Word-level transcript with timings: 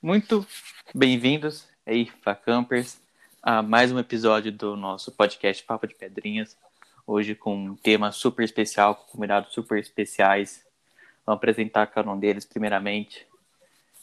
Muito 0.00 0.46
bem-vindos 0.94 1.66
aí, 1.84 2.06
Facampers, 2.22 3.00
a 3.42 3.62
mais 3.62 3.90
um 3.90 3.98
episódio 3.98 4.52
do 4.52 4.76
nosso 4.76 5.10
podcast 5.10 5.64
Papo 5.64 5.88
de 5.88 5.94
Pedrinhas. 5.96 6.56
Hoje 7.04 7.34
com 7.34 7.56
um 7.56 7.74
tema 7.74 8.12
super 8.12 8.44
especial, 8.44 8.94
com 8.94 9.10
convidados 9.10 9.52
super 9.52 9.76
especiais. 9.76 10.64
Vamos 11.26 11.38
apresentar 11.38 11.88
cada 11.88 12.08
um 12.12 12.16
deles 12.16 12.44
primeiramente. 12.44 13.26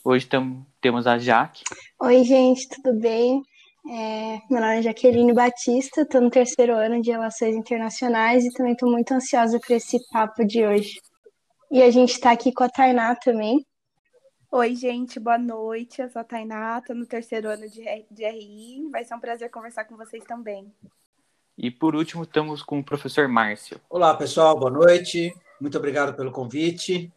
Hoje 0.04 0.28
tam, 0.28 0.66
temos 0.82 1.08
a 1.08 1.18
Jaque. 1.18 1.64
Oi, 2.02 2.26
gente, 2.26 2.68
tudo 2.68 3.00
bem? 3.00 3.42
É, 3.90 4.42
meu 4.52 4.60
nome 4.60 4.80
é 4.80 4.82
Jaqueline 4.82 5.32
Batista, 5.32 6.02
estou 6.02 6.20
no 6.20 6.30
terceiro 6.30 6.76
ano 6.76 7.02
de 7.02 7.12
Relações 7.12 7.56
Internacionais 7.56 8.44
e 8.44 8.52
também 8.52 8.74
estou 8.74 8.92
muito 8.92 9.14
ansiosa 9.14 9.62
para 9.66 9.78
esse 9.78 9.98
papo 10.12 10.44
de 10.44 10.66
hoje. 10.66 11.00
E 11.72 11.82
a 11.82 11.90
gente 11.90 12.12
está 12.12 12.32
aqui 12.32 12.52
com 12.52 12.66
a 12.66 12.70
Tainá 12.70 13.16
também. 13.16 13.66
Oi, 14.58 14.74
gente, 14.74 15.20
boa 15.20 15.38
noite. 15.38 16.02
Eu 16.02 16.10
sou 16.10 16.22
a 16.22 16.24
Tainá, 16.24 16.78
estou 16.80 16.96
no 16.96 17.06
terceiro 17.06 17.50
ano 17.50 17.68
de, 17.68 17.84
de 18.10 18.26
RI. 18.26 18.88
Vai 18.90 19.04
ser 19.04 19.14
um 19.14 19.20
prazer 19.20 19.52
conversar 19.52 19.84
com 19.84 19.98
vocês 19.98 20.24
também. 20.24 20.72
E 21.58 21.70
por 21.70 21.94
último, 21.94 22.24
estamos 22.24 22.64
com 22.64 22.80
o 22.80 22.84
professor 22.84 23.28
Márcio. 23.28 23.82
Olá, 23.90 24.16
pessoal, 24.16 24.58
boa 24.58 24.72
noite. 24.72 25.36
Muito 25.60 25.78
obrigado 25.78 26.16
pelo 26.16 26.32
convite. 26.32 27.12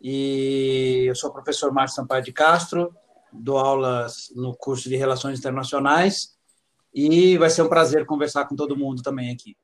E 0.00 1.06
eu 1.08 1.14
sou 1.16 1.30
o 1.30 1.32
professor 1.32 1.72
Márcio 1.72 1.96
Sampaio 1.96 2.22
de 2.22 2.32
Castro, 2.32 2.94
dou 3.32 3.58
aulas 3.58 4.32
no 4.36 4.54
curso 4.54 4.88
de 4.88 4.94
Relações 4.94 5.40
Internacionais 5.40 6.38
e 6.94 7.36
vai 7.36 7.50
ser 7.50 7.62
um 7.62 7.68
prazer 7.68 8.06
conversar 8.06 8.44
com 8.44 8.54
todo 8.54 8.76
mundo 8.76 9.02
também 9.02 9.32
aqui. 9.32 9.56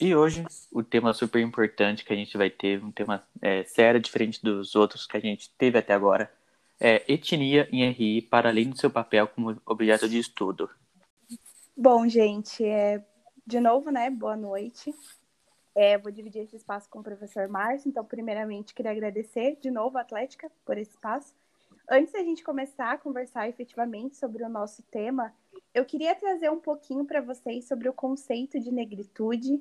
E 0.00 0.14
hoje, 0.14 0.44
o 0.72 0.82
tema 0.82 1.12
super 1.14 1.40
importante 1.40 2.04
que 2.04 2.12
a 2.12 2.16
gente 2.16 2.36
vai 2.36 2.50
ter, 2.50 2.82
um 2.82 2.90
tema 2.90 3.24
é, 3.40 3.62
sério, 3.64 4.00
diferente 4.00 4.42
dos 4.42 4.74
outros 4.74 5.06
que 5.06 5.16
a 5.16 5.20
gente 5.20 5.50
teve 5.56 5.78
até 5.78 5.94
agora, 5.94 6.32
é 6.80 7.04
etnia 7.12 7.68
em 7.70 7.88
RI 7.90 8.22
para 8.22 8.48
além 8.48 8.70
do 8.70 8.78
seu 8.78 8.90
papel 8.90 9.28
como 9.28 9.56
objeto 9.64 10.08
de 10.08 10.18
estudo. 10.18 10.68
Bom, 11.76 12.08
gente, 12.08 12.64
é, 12.64 13.04
de 13.46 13.60
novo, 13.60 13.90
né, 13.90 14.10
boa 14.10 14.36
noite. 14.36 14.92
É, 15.76 15.96
vou 15.96 16.10
dividir 16.10 16.42
esse 16.42 16.56
espaço 16.56 16.88
com 16.88 17.00
o 17.00 17.02
professor 17.02 17.48
Márcio, 17.48 17.88
então, 17.88 18.04
primeiramente, 18.04 18.74
queria 18.74 18.92
agradecer 18.92 19.58
de 19.60 19.70
novo 19.70 19.98
a 19.98 20.02
Atlética 20.02 20.50
por 20.64 20.76
esse 20.76 20.90
espaço. 20.90 21.34
Antes 21.90 22.12
da 22.12 22.20
gente 22.20 22.42
começar 22.42 22.92
a 22.92 22.98
conversar 22.98 23.48
efetivamente 23.48 24.16
sobre 24.16 24.42
o 24.42 24.48
nosso 24.48 24.82
tema, 24.84 25.34
eu 25.72 25.84
queria 25.84 26.14
trazer 26.14 26.50
um 26.50 26.60
pouquinho 26.60 27.04
para 27.04 27.20
vocês 27.20 27.66
sobre 27.66 27.88
o 27.88 27.92
conceito 27.92 28.58
de 28.58 28.72
negritude, 28.72 29.60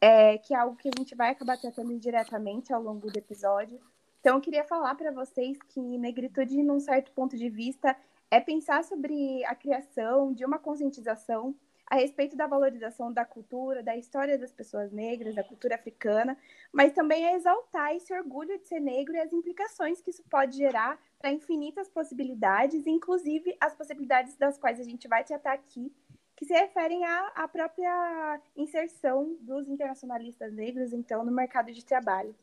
é, 0.00 0.38
que 0.38 0.54
é 0.54 0.56
algo 0.56 0.76
que 0.76 0.88
a 0.88 0.92
gente 0.96 1.14
vai 1.14 1.30
acabar 1.30 1.58
tratando 1.58 1.98
diretamente 1.98 2.72
ao 2.72 2.82
longo 2.82 3.10
do 3.10 3.18
episódio. 3.18 3.80
Então, 4.20 4.36
eu 4.36 4.40
queria 4.40 4.64
falar 4.64 4.94
para 4.94 5.10
vocês 5.10 5.58
que 5.68 5.80
negritude, 5.80 6.62
num 6.62 6.80
certo 6.80 7.12
ponto 7.12 7.36
de 7.36 7.48
vista, 7.48 7.96
é 8.30 8.40
pensar 8.40 8.84
sobre 8.84 9.44
a 9.44 9.54
criação 9.54 10.32
de 10.32 10.44
uma 10.44 10.58
conscientização 10.58 11.54
a 11.90 11.96
respeito 11.96 12.36
da 12.36 12.46
valorização 12.46 13.12
da 13.12 13.24
cultura, 13.24 13.82
da 13.82 13.96
história 13.96 14.38
das 14.38 14.52
pessoas 14.52 14.92
negras, 14.92 15.34
da 15.34 15.42
cultura 15.42 15.74
africana, 15.74 16.38
mas 16.72 16.92
também 16.92 17.26
é 17.26 17.34
exaltar 17.34 17.92
esse 17.96 18.14
orgulho 18.14 18.56
de 18.58 18.68
ser 18.68 18.78
negro 18.78 19.16
e 19.16 19.18
as 19.18 19.32
implicações 19.32 20.00
que 20.00 20.10
isso 20.10 20.22
pode 20.30 20.56
gerar 20.56 20.96
para 21.18 21.32
infinitas 21.32 21.88
possibilidades, 21.88 22.86
inclusive 22.86 23.56
as 23.60 23.74
possibilidades 23.74 24.36
das 24.36 24.56
quais 24.56 24.78
a 24.78 24.84
gente 24.84 25.08
vai 25.08 25.24
tratar 25.24 25.54
aqui, 25.54 25.92
que 26.40 26.46
se 26.46 26.54
referem 26.54 27.04
à, 27.04 27.32
à 27.34 27.46
própria 27.46 28.40
inserção 28.56 29.36
dos 29.42 29.68
internacionalistas 29.68 30.50
negros, 30.54 30.90
então, 30.90 31.22
no 31.22 31.30
mercado 31.30 31.70
de 31.70 31.84
trabalho. 31.84 32.34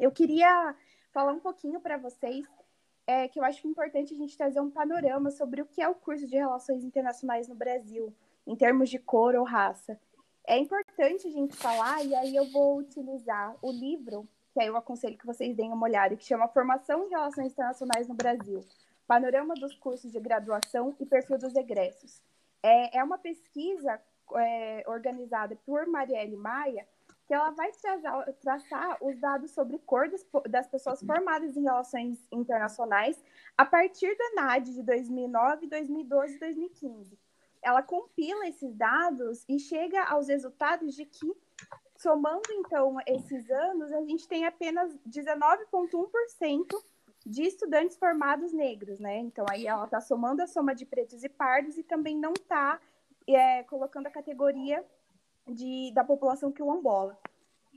Eu 0.00 0.10
queria 0.10 0.74
falar 1.12 1.34
um 1.34 1.38
pouquinho 1.38 1.78
para 1.78 1.98
vocês 1.98 2.46
é, 3.06 3.28
que 3.28 3.38
eu 3.38 3.44
acho 3.44 3.68
importante 3.68 4.14
a 4.14 4.16
gente 4.16 4.34
trazer 4.34 4.60
um 4.60 4.70
panorama 4.70 5.30
sobre 5.30 5.60
o 5.60 5.66
que 5.66 5.82
é 5.82 5.86
o 5.86 5.94
curso 5.94 6.26
de 6.26 6.36
Relações 6.36 6.82
Internacionais 6.82 7.46
no 7.46 7.54
Brasil 7.54 8.14
em 8.46 8.56
termos 8.56 8.88
de 8.88 8.98
cor 8.98 9.34
ou 9.34 9.44
raça. 9.44 10.00
É 10.46 10.56
importante 10.56 11.28
a 11.28 11.30
gente 11.30 11.54
falar, 11.54 12.02
e 12.02 12.14
aí 12.14 12.34
eu 12.34 12.50
vou 12.50 12.78
utilizar 12.78 13.54
o 13.60 13.70
livro, 13.70 14.26
que 14.54 14.60
aí 14.62 14.68
eu 14.68 14.76
aconselho 14.76 15.18
que 15.18 15.26
vocês 15.26 15.54
deem 15.54 15.70
uma 15.70 15.86
olhada, 15.86 16.16
que 16.16 16.24
chama 16.24 16.48
Formação 16.48 17.04
em 17.04 17.10
Relações 17.10 17.52
Internacionais 17.52 18.08
no 18.08 18.14
Brasil, 18.14 18.64
Panorama 19.06 19.52
dos 19.52 19.74
Cursos 19.74 20.10
de 20.10 20.18
Graduação 20.18 20.96
e 20.98 21.04
Perfil 21.04 21.36
dos 21.36 21.54
Egressos. 21.54 22.22
É, 22.62 22.98
é 22.98 23.04
uma 23.04 23.18
pesquisa 23.18 24.00
é, 24.36 24.84
organizada 24.86 25.56
por 25.64 25.86
Marielle 25.86 26.36
Maia, 26.36 26.86
que 27.26 27.34
ela 27.34 27.50
vai 27.50 27.70
traçar, 27.72 28.32
traçar 28.40 28.98
os 29.02 29.18
dados 29.20 29.50
sobre 29.50 29.78
cor 29.78 30.08
das, 30.08 30.26
das, 30.48 30.66
pessoas 30.66 31.00
formadas 31.02 31.56
em 31.56 31.62
relações 31.62 32.26
internacionais 32.32 33.22
a 33.56 33.66
partir 33.66 34.16
da 34.16 34.42
NAD 34.42 34.72
de 34.72 34.82
2009, 34.82 35.66
2012 35.66 36.36
e 36.36 36.38
2015 36.38 37.18
ela 37.62 37.82
compila 37.82 38.46
esses 38.48 38.74
dados 38.74 39.44
e 39.48 39.58
chega 39.58 40.02
aos 40.04 40.28
resultados 40.28 40.94
de 40.94 41.04
que, 41.04 41.32
somando 41.96 42.50
então 42.52 42.96
esses 43.06 43.50
anos, 43.50 43.92
a 43.92 44.00
gente 44.02 44.28
tem 44.28 44.46
apenas 44.46 44.96
19,1% 45.06 46.84
de 47.28 47.42
estudantes 47.42 47.98
formados 47.98 48.54
negros, 48.54 48.98
né? 48.98 49.18
Então 49.18 49.44
aí 49.50 49.66
ela 49.66 49.84
está 49.84 50.00
somando 50.00 50.42
a 50.42 50.46
soma 50.46 50.74
de 50.74 50.86
pretos 50.86 51.22
e 51.22 51.28
pardos 51.28 51.76
e 51.76 51.82
também 51.82 52.16
não 52.16 52.32
está 52.32 52.80
é, 53.26 53.62
colocando 53.64 54.06
a 54.06 54.10
categoria 54.10 54.82
de, 55.46 55.92
da 55.94 56.02
população 56.02 56.50
quilombola. 56.50 57.18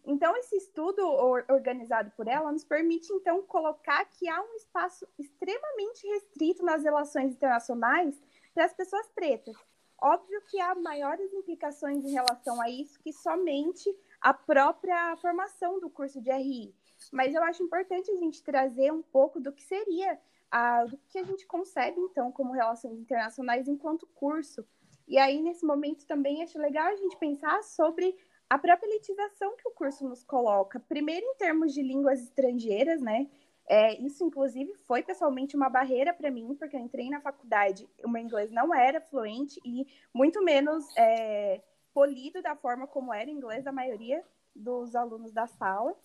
Então, 0.03 0.35
esse 0.37 0.55
estudo 0.55 1.05
organizado 1.47 2.11
por 2.17 2.27
ela 2.27 2.51
nos 2.51 2.63
permite, 2.63 3.13
então, 3.13 3.43
colocar 3.43 4.03
que 4.05 4.27
há 4.27 4.41
um 4.41 4.55
espaço 4.55 5.07
extremamente 5.19 6.07
restrito 6.07 6.63
nas 6.63 6.83
relações 6.83 7.33
internacionais 7.33 8.19
para 8.53 8.65
as 8.65 8.73
pessoas 8.73 9.07
pretas. 9.09 9.55
Óbvio 10.01 10.41
que 10.49 10.59
há 10.59 10.73
maiores 10.73 11.31
implicações 11.33 12.03
em 12.03 12.13
relação 12.13 12.59
a 12.59 12.67
isso 12.67 12.99
que 12.99 13.13
somente 13.13 13.95
a 14.19 14.33
própria 14.33 15.15
formação 15.17 15.79
do 15.79 15.89
curso 15.89 16.19
de 16.19 16.31
RI. 16.31 16.73
Mas 17.11 17.33
eu 17.33 17.43
acho 17.43 17.63
importante 17.63 18.11
a 18.11 18.15
gente 18.15 18.43
trazer 18.43 18.91
um 18.91 19.01
pouco 19.01 19.39
do 19.39 19.51
que 19.51 19.63
seria, 19.63 20.19
a, 20.49 20.85
do 20.85 20.97
que 21.09 21.17
a 21.17 21.23
gente 21.23 21.45
concebe, 21.47 21.99
então, 21.99 22.31
como 22.31 22.51
relações 22.51 22.99
internacionais 22.99 23.67
enquanto 23.67 24.05
curso. 24.07 24.65
E 25.07 25.17
aí, 25.17 25.41
nesse 25.41 25.65
momento, 25.65 26.05
também 26.05 26.43
acho 26.43 26.59
legal 26.59 26.87
a 26.87 26.95
gente 26.95 27.17
pensar 27.17 27.63
sobre 27.63 28.15
a 28.49 28.57
própria 28.57 28.89
elitização 28.89 29.55
que 29.55 29.67
o 29.67 29.71
curso 29.71 30.07
nos 30.07 30.23
coloca. 30.23 30.79
Primeiro, 30.79 31.25
em 31.25 31.35
termos 31.35 31.73
de 31.73 31.81
línguas 31.81 32.21
estrangeiras, 32.21 33.01
né? 33.01 33.29
É, 33.65 33.97
isso, 34.01 34.25
inclusive, 34.25 34.73
foi 34.85 35.01
pessoalmente 35.01 35.55
uma 35.55 35.69
barreira 35.69 36.13
para 36.13 36.29
mim, 36.29 36.53
porque 36.55 36.75
eu 36.75 36.81
entrei 36.81 37.09
na 37.09 37.21
faculdade, 37.21 37.87
o 38.03 38.09
meu 38.09 38.21
inglês 38.21 38.51
não 38.51 38.75
era 38.75 38.99
fluente 38.99 39.61
e 39.63 39.87
muito 40.13 40.43
menos 40.43 40.85
é, 40.97 41.61
polido 41.93 42.41
da 42.41 42.55
forma 42.55 42.87
como 42.87 43.13
era 43.13 43.29
o 43.29 43.33
inglês 43.33 43.63
da 43.63 43.71
maioria 43.71 44.21
dos 44.53 44.95
alunos 44.95 45.31
da 45.31 45.47
sala. 45.47 45.95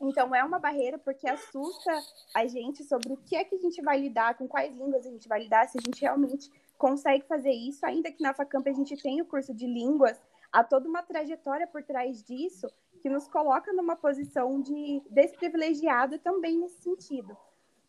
Então, 0.00 0.34
é 0.34 0.44
uma 0.44 0.58
barreira 0.58 0.96
porque 0.96 1.28
assusta 1.28 1.92
a 2.34 2.46
gente 2.46 2.84
sobre 2.84 3.12
o 3.12 3.16
que 3.16 3.34
é 3.34 3.44
que 3.44 3.56
a 3.56 3.58
gente 3.58 3.82
vai 3.82 3.98
lidar, 3.98 4.36
com 4.36 4.46
quais 4.46 4.72
línguas 4.72 5.04
a 5.04 5.10
gente 5.10 5.28
vai 5.28 5.42
lidar, 5.42 5.68
se 5.68 5.76
a 5.76 5.80
gente 5.80 6.00
realmente 6.00 6.50
consegue 6.76 7.26
fazer 7.26 7.50
isso, 7.50 7.84
ainda 7.84 8.12
que 8.12 8.22
na 8.22 8.32
Facamp 8.32 8.66
a 8.68 8.72
gente 8.72 8.96
tem 9.02 9.20
o 9.20 9.26
curso 9.26 9.52
de 9.52 9.66
línguas, 9.66 10.20
há 10.52 10.62
toda 10.62 10.88
uma 10.88 11.02
trajetória 11.02 11.66
por 11.66 11.82
trás 11.82 12.22
disso 12.22 12.68
que 13.00 13.08
nos 13.08 13.26
coloca 13.26 13.72
numa 13.72 13.96
posição 13.96 14.60
de 14.60 15.02
desprivilegiada 15.10 16.18
também 16.18 16.58
nesse 16.58 16.80
sentido. 16.82 17.36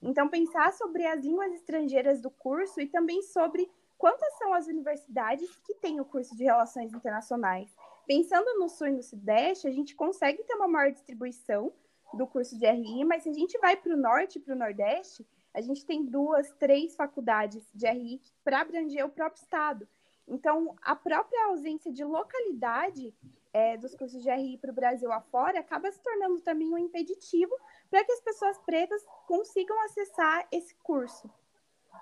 Então, 0.02 0.30
pensar 0.30 0.74
sobre 0.74 1.06
as 1.06 1.24
línguas 1.24 1.54
estrangeiras 1.54 2.22
do 2.22 2.32
curso 2.32 2.80
e 2.80 2.88
também 2.88 3.22
sobre 3.22 3.70
quantas 3.98 4.38
são 4.38 4.54
as 4.54 4.66
universidades 4.66 5.50
que 5.60 5.76
têm 5.76 6.00
o 6.00 6.06
curso 6.06 6.36
de 6.36 6.44
Relações 6.44 6.94
Internacionais. 6.94 7.70
Pensando 8.08 8.58
no 8.58 8.70
Sul 8.70 8.88
e 8.88 8.92
no 8.92 9.04
Sudeste, 9.04 9.68
a 9.68 9.72
gente 9.72 9.96
consegue 9.96 10.44
ter 10.44 10.56
uma 10.56 10.68
maior 10.68 10.92
distribuição 10.92 11.72
do 12.14 12.28
curso 12.28 12.58
de 12.58 12.70
RI, 12.70 13.04
mas 13.06 13.24
se 13.24 13.30
a 13.30 13.34
gente 13.34 13.58
vai 13.60 13.76
para 13.76 13.94
o 13.94 13.98
Norte 13.98 14.40
para 14.40 14.54
o 14.54 14.58
Nordeste, 14.58 15.26
a 15.54 15.62
gente 15.62 15.86
tem 15.86 16.06
duas, 16.06 16.52
três 16.54 16.96
faculdades 16.96 17.68
de 17.74 17.88
RI 17.88 18.22
para 18.44 18.62
abranger 18.62 19.06
o 19.06 19.10
próprio 19.10 19.42
Estado. 19.42 19.88
Então, 20.28 20.76
a 20.82 20.96
própria 20.96 21.46
ausência 21.46 21.92
de 21.92 22.04
localidade 22.04 23.14
é, 23.52 23.78
dos 23.78 23.96
cursos 23.96 24.22
de 24.22 24.30
RI 24.30 24.58
para 24.58 24.72
o 24.72 24.76
Brasil 24.76 25.12
afora 25.12 25.60
acaba 25.60 25.92
se 25.92 26.00
tornando 26.02 26.40
também 26.42 26.72
um 26.72 26.78
impeditivo 26.78 27.56
para 27.90 28.04
que 28.04 28.12
as 28.12 28.22
pessoas 28.22 28.58
pretas 28.60 29.04
consigam 29.28 29.80
acessar 29.84 30.48
esse 30.52 30.76
curso. 30.76 31.30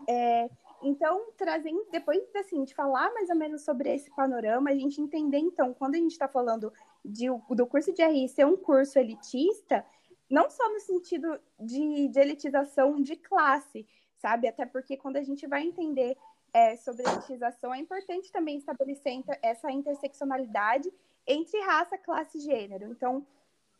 É, 0.07 0.49
então, 0.83 1.31
trazendo, 1.37 1.87
depois 1.89 2.21
assim, 2.35 2.63
de 2.63 2.75
falar 2.75 3.11
mais 3.13 3.29
ou 3.29 3.35
menos 3.35 3.63
sobre 3.63 3.93
esse 3.93 4.11
panorama, 4.11 4.69
a 4.69 4.75
gente 4.75 5.01
entender, 5.01 5.39
então, 5.39 5.73
quando 5.73 5.95
a 5.95 5.97
gente 5.97 6.11
está 6.11 6.27
falando 6.27 6.71
de, 7.03 7.27
do 7.49 7.65
curso 7.65 7.93
de 7.93 8.03
RI 8.03 8.27
ser 8.27 8.45
um 8.45 8.57
curso 8.57 8.99
elitista, 8.99 9.85
não 10.29 10.49
só 10.49 10.67
no 10.71 10.79
sentido 10.79 11.39
de, 11.59 12.07
de 12.09 12.19
elitização 12.19 13.01
de 13.01 13.15
classe, 13.15 13.87
sabe? 14.17 14.47
Até 14.47 14.65
porque 14.65 14.97
quando 14.97 15.17
a 15.17 15.23
gente 15.23 15.47
vai 15.47 15.63
entender 15.63 16.17
é, 16.53 16.75
sobre 16.75 17.03
elitização, 17.03 17.73
é 17.73 17.79
importante 17.79 18.31
também 18.31 18.57
estabelecer 18.57 19.23
essa 19.41 19.71
interseccionalidade 19.71 20.91
entre 21.25 21.59
raça, 21.61 21.97
classe 21.97 22.37
e 22.37 22.41
gênero. 22.41 22.89
Então, 22.91 23.25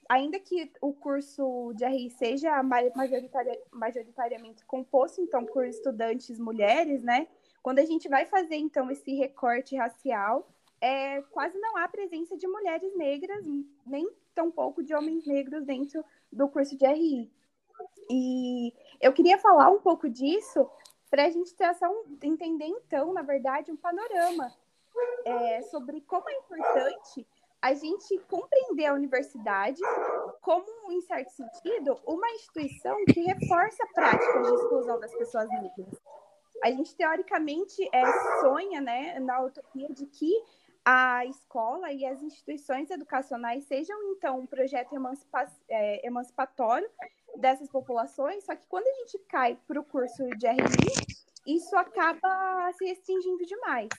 ainda 0.07 0.39
que 0.39 0.71
o 0.81 0.93
curso 0.93 1.73
de 1.75 1.85
RI 1.85 2.09
seja 2.11 2.61
majoritaria, 2.63 3.59
majoritariamente 3.71 4.65
composto, 4.65 5.21
então, 5.21 5.45
por 5.45 5.65
estudantes 5.65 6.39
mulheres, 6.39 7.03
né? 7.03 7.27
Quando 7.61 7.79
a 7.79 7.85
gente 7.85 8.07
vai 8.07 8.25
fazer, 8.25 8.55
então, 8.55 8.89
esse 8.91 9.13
recorte 9.15 9.75
racial, 9.75 10.47
é, 10.79 11.21
quase 11.23 11.57
não 11.57 11.75
há 11.77 11.87
presença 11.87 12.37
de 12.37 12.47
mulheres 12.47 12.95
negras, 12.95 13.45
nem 13.85 14.09
tão 14.35 14.51
pouco 14.51 14.83
de 14.83 14.93
homens 14.93 15.25
negros 15.25 15.65
dentro 15.65 16.05
do 16.31 16.47
curso 16.47 16.77
de 16.77 16.85
RI. 16.85 17.31
E 18.09 18.73
eu 19.01 19.13
queria 19.13 19.37
falar 19.37 19.69
um 19.69 19.79
pouco 19.79 20.09
disso 20.09 20.69
para 21.09 21.25
a 21.25 21.29
gente 21.29 21.53
ter 21.55 21.69
um, 21.83 22.17
entender, 22.23 22.65
então, 22.65 23.13
na 23.13 23.21
verdade, 23.21 23.71
um 23.71 23.77
panorama 23.77 24.53
é, 25.25 25.61
sobre 25.63 26.01
como 26.01 26.29
é 26.29 26.33
importante 26.33 27.25
a 27.61 27.73
gente 27.73 28.17
compreender 28.29 28.85
a 28.85 28.93
universidade 28.93 29.81
como, 30.41 30.91
em 30.91 31.01
certo 31.01 31.31
sentido, 31.31 31.99
uma 32.05 32.29
instituição 32.31 32.95
que 33.05 33.19
reforça 33.21 33.85
práticas 33.93 34.47
de 34.47 34.53
exclusão 34.53 34.99
das 34.99 35.13
pessoas 35.15 35.49
negras. 35.49 35.99
A 36.63 36.71
gente, 36.71 36.95
teoricamente, 36.95 37.87
é, 37.91 38.03
sonha 38.41 38.81
né, 38.81 39.19
na 39.19 39.41
utopia 39.41 39.89
de 39.89 40.05
que 40.05 40.31
a 40.89 41.25
escola 41.25 41.91
e 41.91 42.05
as 42.05 42.23
instituições 42.23 42.89
educacionais 42.89 43.65
sejam, 43.65 44.01
então, 44.13 44.39
um 44.39 44.45
projeto 44.45 44.95
emancipa 44.95 45.45
é, 45.67 46.07
emancipatório 46.07 46.89
dessas 47.35 47.69
populações, 47.69 48.45
só 48.45 48.55
que 48.55 48.65
quando 48.67 48.87
a 48.87 48.93
gente 48.93 49.19
cai 49.27 49.59
para 49.67 49.81
o 49.81 49.83
curso 49.83 50.23
de 50.37 50.47
RI, 50.47 51.17
isso 51.45 51.75
acaba 51.75 52.71
se 52.71 52.85
restringindo 52.85 53.45
demais. 53.45 53.89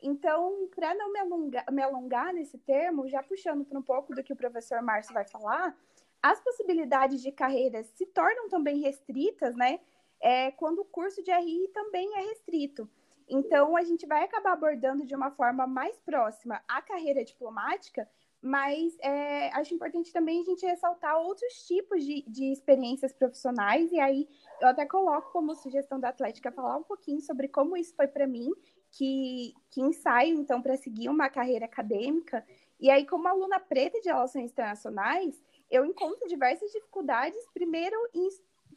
Então, 0.00 0.68
para 0.72 0.94
não 0.94 1.12
me 1.12 1.18
alongar, 1.18 1.64
me 1.72 1.82
alongar, 1.82 2.32
nesse 2.32 2.58
termo, 2.58 3.08
já 3.08 3.20
puxando 3.20 3.64
para 3.64 3.76
um 3.76 3.82
pouco 3.82 4.14
do 4.14 4.22
que 4.22 4.32
o 4.32 4.36
professor 4.36 4.80
Márcio 4.82 5.12
vai 5.12 5.26
falar, 5.26 5.76
as 6.22 6.40
possibilidades 6.44 7.22
de 7.22 7.32
carreiras 7.32 7.88
se 7.88 8.06
tornam 8.06 8.48
também 8.48 8.78
restritas, 8.78 9.56
né? 9.56 9.80
É, 10.20 10.52
quando 10.52 10.78
o 10.78 10.84
curso 10.84 11.24
de 11.24 11.32
RI 11.32 11.68
também 11.74 12.08
é 12.18 12.20
restrito. 12.28 12.88
Então, 13.28 13.76
a 13.76 13.82
gente 13.82 14.06
vai 14.06 14.24
acabar 14.24 14.52
abordando 14.52 15.04
de 15.06 15.14
uma 15.14 15.30
forma 15.30 15.66
mais 15.66 15.98
próxima 16.00 16.62
a 16.68 16.82
carreira 16.82 17.24
diplomática, 17.24 18.08
mas 18.40 18.94
é, 19.00 19.48
acho 19.54 19.74
importante 19.74 20.12
também 20.12 20.42
a 20.42 20.44
gente 20.44 20.66
ressaltar 20.66 21.16
outros 21.16 21.66
tipos 21.66 22.04
de, 22.04 22.22
de 22.28 22.52
experiências 22.52 23.12
profissionais, 23.12 23.90
e 23.90 23.98
aí 23.98 24.28
eu 24.60 24.68
até 24.68 24.84
coloco 24.84 25.32
como 25.32 25.54
sugestão 25.54 25.98
da 25.98 26.10
Atlética 26.10 26.52
falar 26.52 26.76
um 26.76 26.82
pouquinho 26.82 27.22
sobre 27.22 27.48
como 27.48 27.74
isso 27.74 27.94
foi 27.96 28.06
para 28.06 28.26
mim 28.26 28.52
que, 28.90 29.54
que 29.70 29.80
ensaio, 29.80 30.38
então, 30.38 30.60
para 30.60 30.76
seguir 30.76 31.08
uma 31.08 31.28
carreira 31.28 31.64
acadêmica. 31.64 32.44
E 32.78 32.90
aí, 32.90 33.06
como 33.06 33.26
aluna 33.26 33.58
preta 33.58 34.00
de 34.00 34.08
relações 34.08 34.50
internacionais, 34.50 35.42
eu 35.70 35.84
encontro 35.84 36.28
diversas 36.28 36.70
dificuldades, 36.70 37.40
primeiro, 37.52 37.96
em 38.14 38.28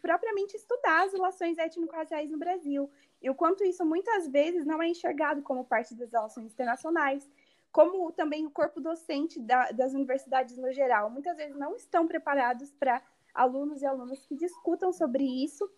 propriamente 0.02 0.56
estudar 0.56 1.06
as 1.06 1.12
relações 1.12 1.58
étnico-raciais 1.58 2.30
no 2.30 2.38
Brasil, 2.38 2.90
e 3.27 3.29
o 3.29 3.35
quanto 3.35 3.62
isso 3.65 3.85
muitas 3.85 4.25
vezes 4.25 4.65
não 4.65 4.81
é 4.81 4.88
enxergado 4.88 5.41
como 5.41 5.65
parte 5.65 5.94
das 5.94 6.09
relações 6.09 6.53
internacionais, 6.53 7.29
como 7.74 8.09
também 8.13 8.45
o 8.45 8.50
corpo 8.50 8.79
docente 8.79 9.38
da, 9.38 9.69
das 9.71 9.94
universidades 9.94 10.57
no 10.57 10.71
geral, 10.71 11.09
muitas 11.09 11.35
vezes 11.35 11.53
não 11.57 11.75
estão 11.75 12.07
preparados 12.07 12.71
para 12.71 13.01
alunos 13.33 13.81
e 13.81 13.85
alunas 13.85 14.25
que 14.25 14.33
discutam 14.33 14.94
sobre 14.94 15.25
isso. 15.25 15.69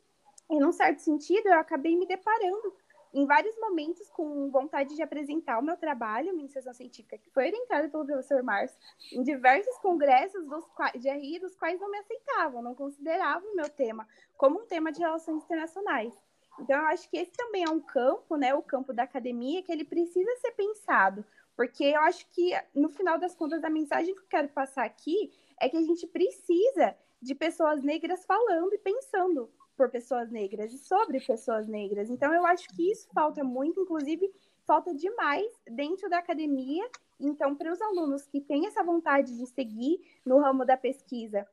E, 0.47 0.59
num 0.59 0.71
certo 0.71 0.99
sentido, 0.99 1.47
eu 1.47 1.57
acabei 1.57 1.97
me 1.97 2.05
deparando 2.05 2.71
em 3.11 3.25
vários 3.25 3.57
momentos 3.57 4.07
com 4.11 4.51
vontade 4.51 4.95
de 4.95 5.01
apresentar 5.01 5.57
o 5.57 5.63
meu 5.63 5.75
trabalho, 5.75 6.31
minha 6.31 6.43
iniciação 6.43 6.71
científica, 6.75 7.17
que 7.17 7.31
foi 7.31 7.47
orientada 7.47 7.89
pelo 7.89 8.05
professor 8.05 8.43
Márcio, 8.43 8.79
em 9.11 9.23
diversos 9.23 9.75
congressos 9.79 10.45
dos 10.45 10.63
de 10.99 11.09
RI, 11.09 11.39
dos 11.39 11.55
quais 11.55 11.81
não 11.81 11.89
me 11.89 11.97
aceitavam, 11.97 12.61
não 12.61 12.75
consideravam 12.75 13.51
o 13.51 13.55
meu 13.55 13.69
tema 13.69 14.07
como 14.37 14.59
um 14.59 14.67
tema 14.67 14.91
de 14.91 14.99
relações 14.99 15.43
internacionais. 15.43 16.28
Então, 16.59 16.77
eu 16.77 16.87
acho 16.87 17.09
que 17.09 17.17
esse 17.17 17.31
também 17.31 17.63
é 17.63 17.69
um 17.69 17.79
campo, 17.79 18.35
né, 18.35 18.53
o 18.53 18.61
campo 18.61 18.93
da 18.93 19.03
academia, 19.03 19.63
que 19.63 19.71
ele 19.71 19.85
precisa 19.85 20.29
ser 20.37 20.51
pensado, 20.51 21.25
porque 21.55 21.83
eu 21.83 22.01
acho 22.01 22.27
que, 22.29 22.51
no 22.73 22.89
final 22.89 23.19
das 23.19 23.35
contas, 23.35 23.63
a 23.63 23.69
mensagem 23.69 24.13
que 24.13 24.21
eu 24.21 24.27
quero 24.29 24.49
passar 24.49 24.85
aqui 24.85 25.31
é 25.59 25.67
que 25.67 25.77
a 25.77 25.81
gente 25.81 26.07
precisa 26.07 26.95
de 27.21 27.35
pessoas 27.35 27.83
negras 27.83 28.25
falando 28.25 28.73
e 28.73 28.77
pensando 28.77 29.49
por 29.75 29.89
pessoas 29.89 30.29
negras 30.29 30.73
e 30.73 30.77
sobre 30.77 31.19
pessoas 31.19 31.67
negras. 31.67 32.09
Então, 32.09 32.33
eu 32.33 32.45
acho 32.45 32.67
que 32.69 32.91
isso 32.91 33.07
falta 33.13 33.43
muito, 33.43 33.81
inclusive, 33.81 34.29
falta 34.65 34.93
demais 34.93 35.51
dentro 35.65 36.09
da 36.09 36.19
academia. 36.19 36.87
Então, 37.19 37.55
para 37.55 37.71
os 37.71 37.81
alunos 37.81 38.25
que 38.25 38.39
têm 38.39 38.67
essa 38.67 38.83
vontade 38.83 39.37
de 39.37 39.45
seguir 39.47 39.99
no 40.25 40.39
ramo 40.39 40.65
da 40.65 40.77
pesquisa, 40.77 41.47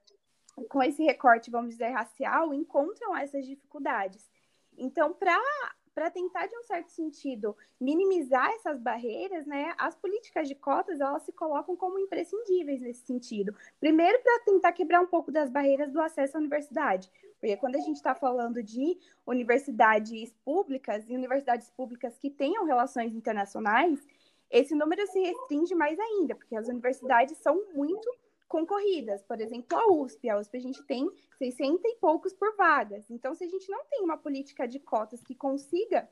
com 0.69 0.83
esse 0.83 1.03
recorte, 1.03 1.51
vamos 1.51 1.71
dizer, 1.71 1.91
racial, 1.91 2.55
encontram 2.55 3.17
essas 3.17 3.45
dificuldades. 3.47 4.29
Então, 4.77 5.13
para 5.13 6.11
tentar, 6.11 6.47
de 6.47 6.57
um 6.57 6.63
certo 6.63 6.91
sentido, 6.91 7.57
minimizar 7.81 8.51
essas 8.51 8.79
barreiras, 8.79 9.47
né, 9.47 9.75
as 9.79 9.95
políticas 9.95 10.47
de 10.47 10.55
cotas 10.55 11.01
elas 11.01 11.23
se 11.23 11.33
colocam 11.33 11.75
como 11.75 11.99
imprescindíveis 11.99 12.81
nesse 12.81 13.07
sentido. 13.07 13.55
Primeiro, 13.81 14.23
para 14.23 14.45
tentar 14.45 14.73
quebrar 14.73 15.01
um 15.01 15.07
pouco 15.07 15.33
das 15.33 15.51
barreiras 15.51 15.91
do 15.93 16.01
acesso 16.01 16.37
à 16.37 16.41
universidade, 16.41 17.11
porque 17.41 17.57
quando 17.57 17.77
a 17.77 17.81
gente 17.81 17.97
está 17.97 18.15
falando 18.15 18.63
de 18.63 18.99
universidades 19.27 20.33
públicas 20.45 21.09
e 21.09 21.15
universidades 21.15 21.71
públicas 21.71 22.19
que 22.19 22.31
tenham 22.31 22.65
relações 22.65 23.15
internacionais, 23.15 24.07
esse 24.51 24.75
número 24.75 25.07
se 25.07 25.19
restringe 25.21 25.75
mais 25.75 25.99
ainda, 25.99 26.35
porque 26.35 26.57
as 26.57 26.69
universidades 26.69 27.37
são 27.39 27.63
muito 27.75 28.09
concorridas. 28.49 29.23
Por 29.23 29.41
exemplo, 29.41 29.79
a 29.79 29.93
USP. 29.93 30.29
A 30.29 30.39
USP 30.39 30.57
a 30.57 30.61
gente 30.61 30.83
tem 30.85 31.11
600 31.39 31.85
e 31.85 31.97
poucos 31.97 32.33
por 32.33 32.57
vagas. 32.57 33.11
Então, 33.11 33.35
se 33.35 33.45
a 33.45 33.49
gente 33.49 33.71
não 33.71 33.85
tem 33.87 34.03
uma 34.03 34.17
política 34.17 34.67
de 34.67 34.79
cotas 34.79 35.23
que 35.23 35.35
consiga, 35.35 36.09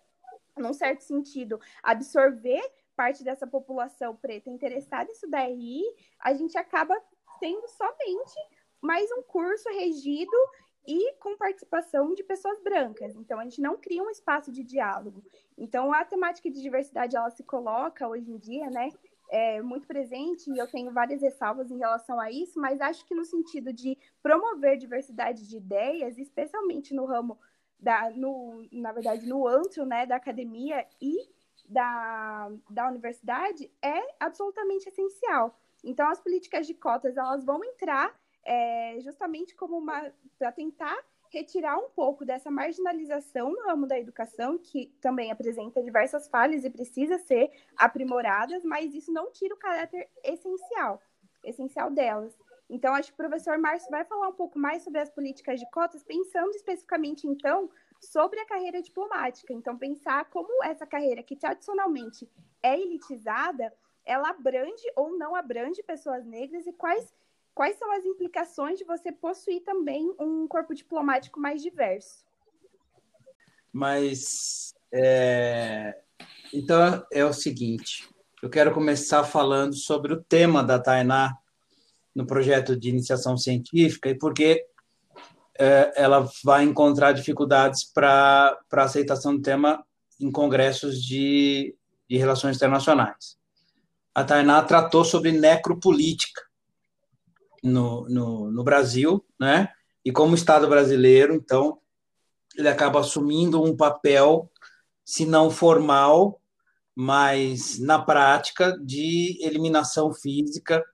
num 0.56 0.72
certo 0.72 1.02
sentido, 1.02 1.60
absorver 1.82 2.62
parte 2.96 3.24
dessa 3.24 3.46
população 3.46 4.14
preta 4.14 4.50
interessada 4.50 5.10
em 5.10 5.12
estudar 5.12 5.48
RI, 5.48 5.82
a 6.20 6.32
gente 6.34 6.56
acaba 6.56 6.96
tendo 7.40 7.66
somente 7.68 8.38
mais 8.80 9.10
um 9.12 9.22
curso 9.22 9.68
regido 9.70 10.36
e 10.86 11.14
com 11.14 11.36
participação 11.36 12.14
de 12.14 12.22
pessoas 12.22 12.60
brancas. 12.62 13.16
Então, 13.16 13.40
a 13.40 13.44
gente 13.44 13.60
não 13.60 13.76
cria 13.76 14.02
um 14.02 14.10
espaço 14.10 14.52
de 14.52 14.62
diálogo. 14.62 15.24
Então, 15.56 15.92
a 15.92 16.04
temática 16.04 16.50
de 16.50 16.60
diversidade, 16.60 17.16
ela 17.16 17.30
se 17.30 17.42
coloca 17.42 18.06
hoje 18.06 18.30
em 18.30 18.36
dia, 18.36 18.68
né, 18.70 18.90
é, 19.34 19.60
muito 19.60 19.84
presente 19.88 20.48
e 20.48 20.56
eu 20.56 20.66
tenho 20.68 20.92
várias 20.92 21.20
ressalvas 21.20 21.68
em 21.68 21.76
relação 21.76 22.20
a 22.20 22.30
isso, 22.30 22.60
mas 22.60 22.80
acho 22.80 23.04
que 23.04 23.16
no 23.16 23.24
sentido 23.24 23.72
de 23.72 23.98
promover 24.22 24.78
diversidade 24.78 25.48
de 25.48 25.56
ideias, 25.56 26.16
especialmente 26.18 26.94
no 26.94 27.04
ramo 27.04 27.36
da, 27.76 28.10
no, 28.10 28.64
na 28.70 28.92
verdade, 28.92 29.26
no 29.26 29.44
antro, 29.48 29.84
né, 29.84 30.06
da 30.06 30.14
academia 30.14 30.86
e 31.02 31.28
da, 31.68 32.48
da 32.70 32.88
universidade, 32.88 33.68
é 33.82 34.14
absolutamente 34.20 34.88
essencial. 34.88 35.58
Então, 35.82 36.08
as 36.08 36.20
políticas 36.20 36.64
de 36.64 36.74
cotas, 36.74 37.16
elas 37.16 37.44
vão 37.44 37.64
entrar 37.64 38.14
é, 38.44 38.98
justamente 39.00 39.56
como 39.56 39.76
uma, 39.76 40.12
para 40.38 40.52
tentar 40.52 40.96
retirar 41.34 41.76
um 41.76 41.90
pouco 41.90 42.24
dessa 42.24 42.50
marginalização 42.50 43.50
no 43.52 43.62
ramo 43.64 43.86
da 43.86 43.98
educação, 43.98 44.56
que 44.56 44.86
também 45.00 45.32
apresenta 45.32 45.82
diversas 45.82 46.28
falhas 46.28 46.64
e 46.64 46.70
precisa 46.70 47.18
ser 47.18 47.50
aprimoradas, 47.76 48.64
mas 48.64 48.94
isso 48.94 49.12
não 49.12 49.32
tira 49.32 49.54
o 49.54 49.58
caráter 49.58 50.08
essencial, 50.22 51.02
essencial 51.42 51.90
delas. 51.90 52.32
Então, 52.70 52.94
acho 52.94 53.08
que 53.08 53.14
o 53.14 53.16
professor 53.16 53.58
Márcio 53.58 53.90
vai 53.90 54.04
falar 54.04 54.28
um 54.28 54.32
pouco 54.32 54.58
mais 54.58 54.82
sobre 54.82 55.00
as 55.00 55.10
políticas 55.10 55.60
de 55.60 55.70
cotas, 55.70 56.02
pensando 56.02 56.50
especificamente, 56.50 57.26
então, 57.26 57.68
sobre 58.00 58.40
a 58.40 58.46
carreira 58.46 58.80
diplomática. 58.80 59.52
Então, 59.52 59.76
pensar 59.76 60.24
como 60.30 60.64
essa 60.64 60.86
carreira, 60.86 61.22
que 61.22 61.36
tradicionalmente 61.36 62.30
é 62.62 62.78
elitizada, 62.78 63.72
ela 64.04 64.30
abrange 64.30 64.84
ou 64.96 65.18
não 65.18 65.34
abrange 65.34 65.82
pessoas 65.82 66.24
negras 66.24 66.66
e 66.66 66.72
quais 66.72 67.12
quais 67.54 67.78
são 67.78 67.90
as 67.92 68.04
implicações 68.04 68.78
de 68.78 68.84
você 68.84 69.12
possuir 69.12 69.62
também 69.62 70.14
um 70.18 70.46
corpo 70.48 70.74
diplomático 70.74 71.40
mais 71.40 71.62
diverso? 71.62 72.24
Mas 73.72 74.74
é... 74.92 75.98
então 76.52 77.04
é 77.12 77.24
o 77.24 77.32
seguinte, 77.32 78.08
eu 78.42 78.50
quero 78.50 78.72
começar 78.72 79.24
falando 79.24 79.74
sobre 79.74 80.12
o 80.12 80.22
tema 80.22 80.62
da 80.62 80.78
Tainá 80.78 81.36
no 82.14 82.26
projeto 82.26 82.76
de 82.76 82.90
iniciação 82.90 83.36
científica 83.36 84.08
e 84.08 84.14
por 84.14 84.34
que 84.34 84.64
é, 85.58 85.92
ela 85.96 86.28
vai 86.42 86.64
encontrar 86.64 87.12
dificuldades 87.12 87.84
para 87.84 88.58
a 88.70 88.82
aceitação 88.82 89.36
do 89.36 89.42
tema 89.42 89.84
em 90.20 90.30
congressos 90.30 91.02
de, 91.02 91.74
de 92.08 92.16
relações 92.16 92.56
internacionais. 92.56 93.36
A 94.14 94.22
Tainá 94.22 94.62
tratou 94.62 95.04
sobre 95.04 95.32
necropolítica, 95.32 96.42
no, 97.64 98.06
no, 98.08 98.50
no 98.52 98.62
Brasil, 98.62 99.24
né? 99.40 99.70
E 100.04 100.12
como 100.12 100.34
Estado 100.34 100.68
brasileiro, 100.68 101.34
então, 101.34 101.78
ele 102.56 102.68
acaba 102.68 103.00
assumindo 103.00 103.62
um 103.62 103.74
papel, 103.74 104.50
se 105.02 105.24
não 105.24 105.50
formal, 105.50 106.40
mas 106.94 107.80
na 107.80 107.98
prática, 107.98 108.78
de 108.84 109.38
eliminação 109.40 110.12
física 110.12 110.84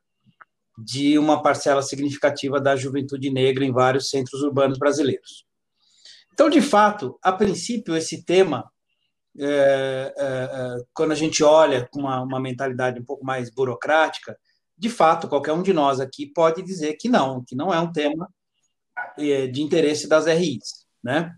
de 0.78 1.18
uma 1.18 1.42
parcela 1.42 1.82
significativa 1.82 2.60
da 2.60 2.76
juventude 2.76 3.30
negra 3.30 3.64
em 3.64 3.72
vários 3.72 4.08
centros 4.08 4.40
urbanos 4.42 4.78
brasileiros. 4.78 5.44
Então, 6.32 6.48
de 6.48 6.62
fato, 6.62 7.18
a 7.22 7.32
princípio, 7.32 7.94
esse 7.94 8.24
tema, 8.24 8.70
é, 9.38 9.44
é, 9.46 10.14
é, 10.16 10.76
quando 10.94 11.12
a 11.12 11.16
gente 11.16 11.42
olha 11.44 11.86
com 11.90 12.00
uma, 12.00 12.22
uma, 12.22 12.40
mentalidade 12.40 12.98
um 12.98 13.04
pouco 13.04 13.24
mais 13.24 13.50
burocrática, 13.50 14.38
de 14.80 14.88
fato, 14.88 15.28
qualquer 15.28 15.52
um 15.52 15.62
de 15.62 15.74
nós 15.74 16.00
aqui 16.00 16.26
pode 16.26 16.62
dizer 16.62 16.94
que 16.94 17.06
não, 17.06 17.44
que 17.44 17.54
não 17.54 17.72
é 17.72 17.78
um 17.78 17.92
tema 17.92 18.26
é, 19.18 19.46
de 19.46 19.60
interesse 19.60 20.08
das 20.08 20.24
RIs, 20.24 20.86
né? 21.04 21.36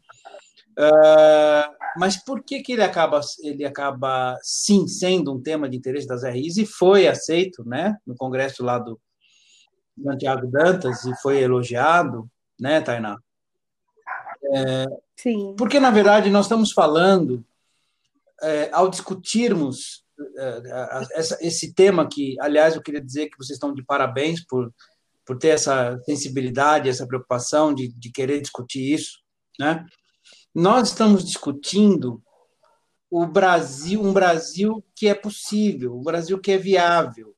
Uh, 0.79 1.69
mas 1.99 2.17
por 2.25 2.43
que, 2.43 2.63
que 2.63 2.73
ele 2.73 2.85
acaba 2.85 3.21
ele 3.43 3.65
acaba 3.65 4.39
sim 4.43 4.87
sendo 4.87 5.35
um 5.35 5.43
tema 5.43 5.69
de 5.69 5.77
interesse 5.77 6.07
das 6.07 6.23
RIs 6.23 6.57
e 6.57 6.65
foi 6.65 7.09
aceito, 7.09 7.63
né, 7.69 7.99
no 8.07 8.15
congresso 8.15 8.65
lá 8.65 8.79
do 8.79 8.99
Santiago 10.03 10.47
Dantas 10.47 11.05
e 11.05 11.15
foi 11.17 11.43
elogiado, 11.43 12.31
né, 12.59 12.81
Tainá? 12.81 13.19
É, 14.55 14.87
sim. 15.17 15.55
Porque 15.59 15.81
na 15.81 15.91
verdade 15.91 16.31
nós 16.31 16.47
estamos 16.47 16.73
falando 16.73 17.45
é, 18.41 18.71
ao 18.73 18.89
discutirmos 18.89 20.02
essa, 21.13 21.39
esse 21.41 21.73
tema 21.75 22.09
que, 22.09 22.37
aliás, 22.41 22.75
eu 22.75 22.83
queria 22.83 23.01
dizer 23.01 23.29
que 23.29 23.37
vocês 23.37 23.57
estão 23.57 23.75
de 23.75 23.85
parabéns 23.85 24.45
por 24.45 24.73
por 25.25 25.39
ter 25.39 25.49
essa 25.49 25.99
sensibilidade, 26.05 26.89
essa 26.89 27.07
preocupação 27.07 27.75
de, 27.75 27.89
de 27.89 28.11
querer 28.11 28.41
discutir 28.41 28.93
isso, 28.93 29.19
né? 29.59 29.87
Nós 30.55 30.89
estamos 30.89 31.25
discutindo 31.25 32.23
o 33.11 33.27
Brasil, 33.27 34.03
um 34.03 34.13
Brasil 34.13 34.85
que 34.95 35.07
é 35.07 35.15
possível, 35.15 35.97
um 35.97 36.03
Brasil 36.03 36.39
que 36.41 36.53
é 36.53 36.59
viável. 36.59 37.35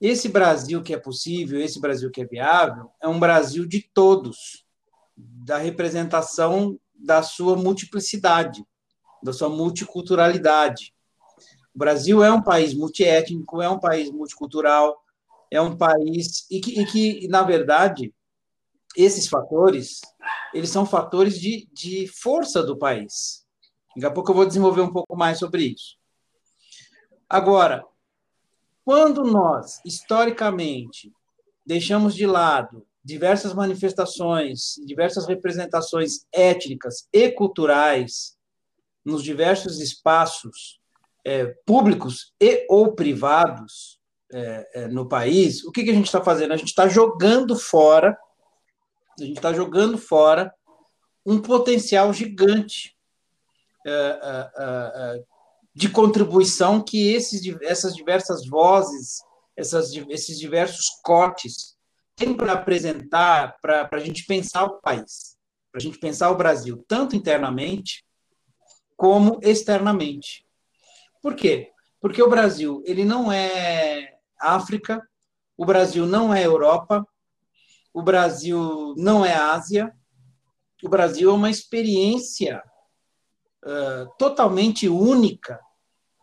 Esse 0.00 0.28
Brasil 0.28 0.82
que 0.82 0.94
é 0.94 0.98
possível, 0.98 1.60
esse 1.60 1.80
Brasil 1.80 2.10
que 2.10 2.20
é 2.20 2.26
viável, 2.26 2.90
é 3.02 3.08
um 3.08 3.18
Brasil 3.18 3.66
de 3.66 3.88
todos, 3.92 4.64
da 5.16 5.58
representação 5.58 6.78
da 6.94 7.22
sua 7.22 7.56
multiplicidade, 7.56 8.64
da 9.22 9.32
sua 9.32 9.48
multiculturalidade. 9.48 10.94
O 11.78 11.84
Brasil 11.88 12.24
é 12.24 12.32
um 12.32 12.42
país 12.42 12.74
multiétnico, 12.74 13.62
é 13.62 13.68
um 13.68 13.78
país 13.78 14.10
multicultural, 14.10 15.00
é 15.48 15.60
um 15.60 15.76
país 15.76 16.44
e 16.50 16.60
que, 16.60 16.80
e 16.80 16.84
que 16.84 17.28
na 17.28 17.44
verdade, 17.44 18.12
esses 18.96 19.28
fatores 19.28 20.00
eles 20.52 20.70
são 20.70 20.84
fatores 20.84 21.38
de, 21.38 21.68
de 21.72 22.08
força 22.08 22.64
do 22.64 22.76
país. 22.76 23.46
Daqui 23.94 24.06
a 24.06 24.10
pouco 24.10 24.32
eu 24.32 24.34
vou 24.34 24.44
desenvolver 24.44 24.80
um 24.80 24.92
pouco 24.92 25.16
mais 25.16 25.38
sobre 25.38 25.66
isso. 25.66 25.96
Agora, 27.28 27.84
quando 28.84 29.22
nós, 29.22 29.80
historicamente, 29.84 31.12
deixamos 31.64 32.12
de 32.12 32.26
lado 32.26 32.84
diversas 33.04 33.54
manifestações, 33.54 34.74
diversas 34.84 35.28
representações 35.28 36.26
étnicas 36.32 37.06
e 37.12 37.30
culturais 37.30 38.36
nos 39.04 39.22
diversos 39.22 39.80
espaços 39.80 40.80
é, 41.28 41.46
públicos 41.66 42.32
e 42.40 42.66
ou 42.70 42.94
privados 42.94 44.00
é, 44.32 44.70
é, 44.74 44.88
no 44.88 45.06
país, 45.06 45.62
o 45.64 45.70
que, 45.70 45.84
que 45.84 45.90
a 45.90 45.94
gente 45.94 46.06
está 46.06 46.22
fazendo? 46.22 46.52
A 46.52 46.56
gente 46.56 46.68
está 46.68 46.88
jogando 46.88 47.54
fora 47.54 48.16
a 49.20 49.26
gente 49.26 49.36
está 49.36 49.52
jogando 49.52 49.98
fora 49.98 50.54
um 51.26 51.40
potencial 51.42 52.12
gigante 52.12 52.96
é, 53.86 53.90
é, 54.56 55.24
de 55.74 55.88
contribuição 55.88 56.80
que 56.80 57.12
esses, 57.12 57.42
essas 57.62 57.94
diversas 57.94 58.46
vozes, 58.46 59.18
essas, 59.56 59.92
esses 60.08 60.38
diversos 60.38 60.86
cortes 61.02 61.76
têm 62.16 62.32
para 62.32 62.52
apresentar, 62.52 63.56
para 63.60 63.88
a 63.90 63.98
gente 63.98 64.24
pensar 64.24 64.64
o 64.64 64.80
país, 64.80 65.36
para 65.70 65.80
a 65.80 65.82
gente 65.82 65.98
pensar 65.98 66.30
o 66.30 66.36
Brasil, 66.36 66.84
tanto 66.88 67.16
internamente 67.16 68.04
como 68.96 69.38
externamente. 69.42 70.47
Por 71.28 71.36
quê? 71.36 71.72
Porque 72.00 72.22
o 72.22 72.30
Brasil 72.30 72.82
ele 72.86 73.04
não 73.04 73.30
é 73.30 74.16
África, 74.40 75.06
o 75.58 75.66
Brasil 75.66 76.06
não 76.06 76.32
é 76.32 76.46
Europa, 76.46 77.06
o 77.92 78.00
Brasil 78.00 78.94
não 78.96 79.26
é 79.26 79.34
Ásia, 79.34 79.94
o 80.82 80.88
Brasil 80.88 81.28
é 81.28 81.34
uma 81.34 81.50
experiência 81.50 82.64
uh, 83.62 84.10
totalmente 84.18 84.88
única 84.88 85.60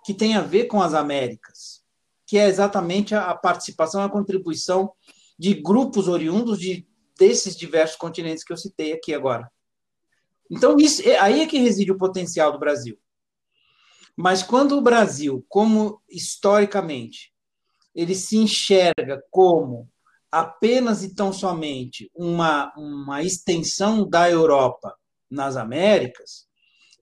que 0.03 0.11
tem 0.11 0.35
a 0.35 0.41
ver 0.41 0.65
com 0.65 0.81
as 0.81 0.95
Américas, 0.95 1.83
que 2.25 2.39
é 2.39 2.47
exatamente 2.47 3.13
a, 3.13 3.35
participação, 3.35 4.01
a 4.01 4.09
contribuição 4.09 4.91
de 5.37 5.53
grupos 5.53 6.07
oriundos 6.07 6.59
de, 6.59 6.87
desses 7.15 7.55
diversos 7.55 7.95
continentes 7.95 8.43
que 8.43 8.51
eu 8.51 8.57
citei 8.57 8.91
aqui 8.91 9.13
agora. 9.13 9.51
Então, 10.49 10.75
isso, 10.77 11.07
é, 11.07 11.19
aí 11.19 11.41
é 11.41 11.45
que 11.45 11.59
reside 11.59 11.91
o 11.91 11.97
potencial 11.97 12.51
do 12.51 12.57
Brasil. 12.57 12.97
Mas 14.15 14.41
quando 14.41 14.77
o 14.77 14.81
Brasil, 14.81 15.45
como 15.49 16.01
historicamente, 16.09 17.33
ele 17.93 18.15
se 18.15 18.37
enxerga 18.37 19.23
como 19.29 19.89
apenas 20.31 21.03
e 21.03 21.13
tão 21.13 21.31
somente 21.31 22.09
uma, 22.13 22.73
uma 22.77 23.23
extensão 23.23 24.07
da 24.07 24.29
Europa 24.29 24.95
nas 25.29 25.55
Américas, 25.55 26.47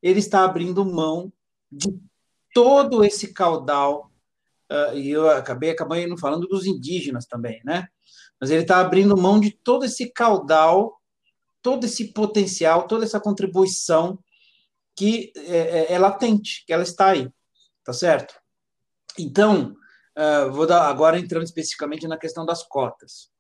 ele 0.02 0.20
está 0.20 0.44
abrindo 0.44 0.86
mão 0.86 1.32
de 1.72 2.00
todo 2.54 3.04
esse 3.04 3.34
caudal, 3.34 4.12
uh, 4.72 4.96
e 4.96 5.10
eu 5.10 5.30
acabei 5.30 5.72
acabando 5.72 6.18
falando 6.18 6.48
dos 6.48 6.66
indígenas 6.66 7.26
também, 7.26 7.62
né? 7.64 7.88
Mas 8.40 8.52
ele 8.52 8.62
está 8.64 8.80
abrindo 8.80 9.18
mão 9.18 9.40
de 9.40 9.52
todo 9.52 9.86
esse 9.86 10.12
caudal, 10.12 11.00
todo 11.62 11.86
esse 11.86 12.14
potencial, 12.14 12.88
toda 12.88 13.06
essa 13.06 13.20
contribuição 13.20 14.20
que 14.96 15.32
é, 15.36 15.58
é, 15.58 15.94
é 15.94 16.00
latente, 16.00 16.64
que 16.66 16.74
ela 16.74 16.84
está 16.84 17.08
aí, 17.08 17.30
tá 17.84 17.94
certo? 17.94 18.36
Então, 19.18 19.76
Uh, 20.16 20.52
vou 20.52 20.68
dar 20.68 20.88
agora 20.88 21.18
entrando 21.18 21.44
especificamente 21.44 22.08
na 22.08 22.18
questão 22.18 22.46
das 22.46 22.62
cotas. 22.64 23.32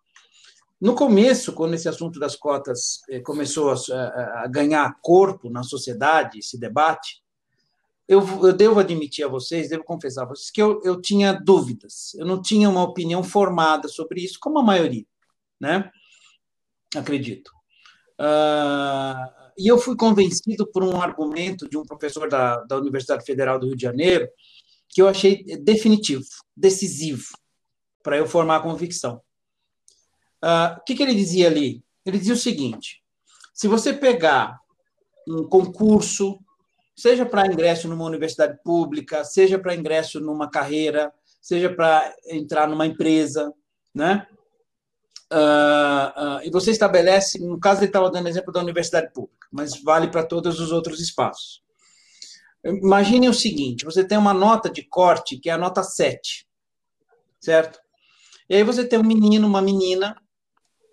No 0.81 0.95
começo, 0.95 1.53
quando 1.53 1.75
esse 1.75 1.87
assunto 1.87 2.19
das 2.19 2.35
cotas 2.35 3.01
eh, 3.09 3.21
começou 3.21 3.71
a, 3.71 4.43
a, 4.43 4.47
ganhar 4.47 4.97
corpo 5.01 5.49
na 5.49 5.63
sociedade, 5.63 6.39
esse 6.39 6.59
debate, 6.59 7.23
eu, 8.05 8.19
eu, 8.45 8.51
devo 8.51 8.81
admitir 8.81 9.23
a 9.23 9.29
vocês, 9.29 9.69
devo 9.69 9.85
confessar 9.85 10.23
a 10.23 10.25
vocês, 10.25 10.51
que 10.51 10.61
eu, 10.61 10.81
eu 10.83 10.99
tinha 10.99 11.31
dúvidas, 11.31 12.13
eu 12.15 12.25
não 12.25 12.41
tinha 12.41 12.69
uma 12.69 12.83
opinião 12.83 13.23
formada 13.23 13.87
sobre 13.87 14.21
isso, 14.21 14.37
como 14.41 14.59
a 14.59 14.63
maioria, 14.63 15.05
né? 15.57 15.89
Acredito. 16.93 17.49
Uh, 18.19 19.42
e 19.57 19.67
eu 19.67 19.77
fui 19.77 19.95
convencido 19.95 20.65
por 20.67 20.83
um 20.83 21.01
argumento 21.01 21.69
de 21.69 21.77
um 21.77 21.83
professor 21.83 22.29
da, 22.29 22.57
da 22.63 22.77
Universidade 22.77 23.25
Federal 23.25 23.59
do 23.59 23.67
Rio 23.67 23.75
de 23.75 23.83
Janeiro, 23.83 24.27
que 24.89 25.01
eu 25.01 25.07
achei 25.07 25.43
definitivo, 25.61 26.23
decisivo, 26.55 27.25
para 28.03 28.17
eu 28.17 28.27
formar 28.27 28.57
a 28.57 28.61
convicção. 28.61 29.21
Uh, 30.43 30.77
o 30.77 30.83
que, 30.83 30.95
que 30.95 31.03
ele 31.03 31.15
dizia 31.15 31.47
ali? 31.47 31.83
Ele 32.05 32.17
dizia 32.17 32.33
o 32.33 32.37
seguinte: 32.37 33.01
se 33.53 33.67
você 33.67 33.93
pegar 33.93 34.59
um 35.27 35.43
concurso, 35.43 36.37
seja 36.95 37.25
para 37.25 37.47
ingresso 37.47 37.87
numa 37.87 38.05
universidade 38.05 38.59
pública, 38.63 39.23
seja 39.23 39.57
para 39.57 39.75
ingresso 39.75 40.19
numa 40.19 40.49
carreira, 40.49 41.13
seja 41.41 41.73
para 41.73 42.13
entrar 42.27 42.67
numa 42.67 42.85
empresa, 42.85 43.53
né? 43.93 44.27
Uh, 45.33 46.43
e 46.43 46.51
você 46.51 46.69
estabelece, 46.69 47.39
no 47.39 47.59
caso 47.59 47.79
ele 47.79 47.87
estava 47.87 48.11
dando 48.11 48.29
exemplo 48.29 48.53
da 48.53 48.59
universidade 48.59 49.11
pública, 49.11 49.47
mas 49.51 49.81
vale 49.81 50.07
para 50.07 50.23
todos 50.23 50.59
os 50.59 50.71
outros 50.71 50.99
espaços. 50.99 51.63
Imagine 52.63 53.27
o 53.29 53.33
seguinte: 53.33 53.83
você 53.83 54.03
tem 54.03 54.17
uma 54.17 54.33
nota 54.33 54.69
de 54.69 54.83
corte 54.83 55.37
que 55.37 55.49
é 55.49 55.53
a 55.53 55.57
nota 55.57 55.81
7, 55.81 56.47
certo? 57.39 57.79
E 58.47 58.55
aí 58.55 58.63
você 58.63 58.85
tem 58.85 58.99
um 58.99 59.03
menino, 59.03 59.47
uma 59.47 59.61
menina 59.61 60.15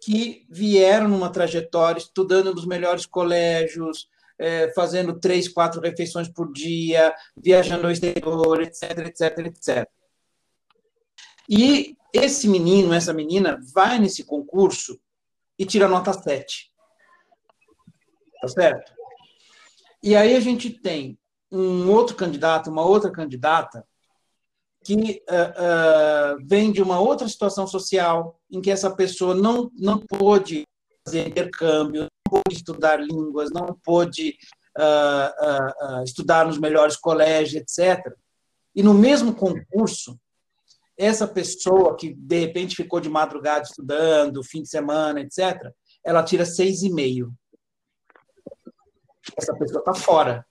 que 0.03 0.47
vieram 0.49 1.09
numa 1.09 1.31
trajetória 1.31 1.99
estudando 1.99 2.55
nos 2.55 2.65
melhores 2.65 3.05
colégios, 3.05 4.09
é, 4.39 4.73
fazendo 4.73 5.21
três, 5.21 5.49
quatro 5.49 5.83
refeições 5.83 6.29
por 6.31 6.51
dia, 6.51 7.15
viajando 7.37 7.87
ao 7.87 7.93
exterior, 7.93 8.63
etc, 8.63 8.99
etc, 9.07 9.39
etc. 9.39 9.89
E 11.51 11.97
esse 12.15 12.49
menino, 12.49 12.95
essa 12.95 13.13
menina, 13.13 13.59
vai 13.75 13.99
nesse 13.99 14.23
concurso 14.23 15.01
e 15.59 15.67
tira 15.67 15.89
nota 15.89 16.13
7. 16.13 16.71
Tá 18.41 18.49
certo? 18.49 18.93
E 20.01 20.15
aí 20.15 20.37
a 20.37 20.41
gente 20.41 20.71
tem 20.71 21.19
um 21.51 21.91
outro 21.91 22.15
candidato, 22.15 22.71
uma 22.71 22.85
outra 22.85 23.11
candidata, 23.11 23.85
que 24.85 25.23
uh, 25.29 26.39
uh, 26.39 26.47
vem 26.47 26.71
de 26.71 26.81
uma 26.81 27.01
outra 27.01 27.29
situação 27.29 27.67
social, 27.67 28.41
em 28.51 28.63
que 28.63 28.71
essa 28.71 28.89
pessoa 28.95 29.35
não, 29.35 29.71
não 29.75 29.99
pôde 29.99 30.65
fazer 31.05 31.29
intercâmbio, 31.29 32.03
não 32.03 32.41
pôde 32.41 32.57
estudar 32.57 32.97
línguas, 32.97 33.51
não 33.51 33.79
pôde 33.85 34.37
uh, 34.79 36.03
estudar 36.05 36.47
nos 36.47 36.59
melhores 36.59 36.97
colégios, 36.97 37.61
etc. 37.61 38.15
E 38.75 38.83
no 38.83 38.95
mesmo 38.95 39.35
concurso, 39.35 40.19
essa 41.01 41.27
pessoa 41.27 41.97
que 41.97 42.13
de 42.13 42.39
repente 42.41 42.77
ficou 42.77 43.01
de 43.01 43.09
madrugada 43.09 43.63
estudando, 43.63 44.45
fim 44.45 44.61
de 44.61 44.69
semana, 44.69 45.21
etc., 45.21 45.73
ela 46.05 46.23
tira 46.23 46.45
6,5. 46.45 47.33
Essa 49.35 49.57
pessoa 49.57 49.79
está 49.79 49.95
fora. 49.95 50.47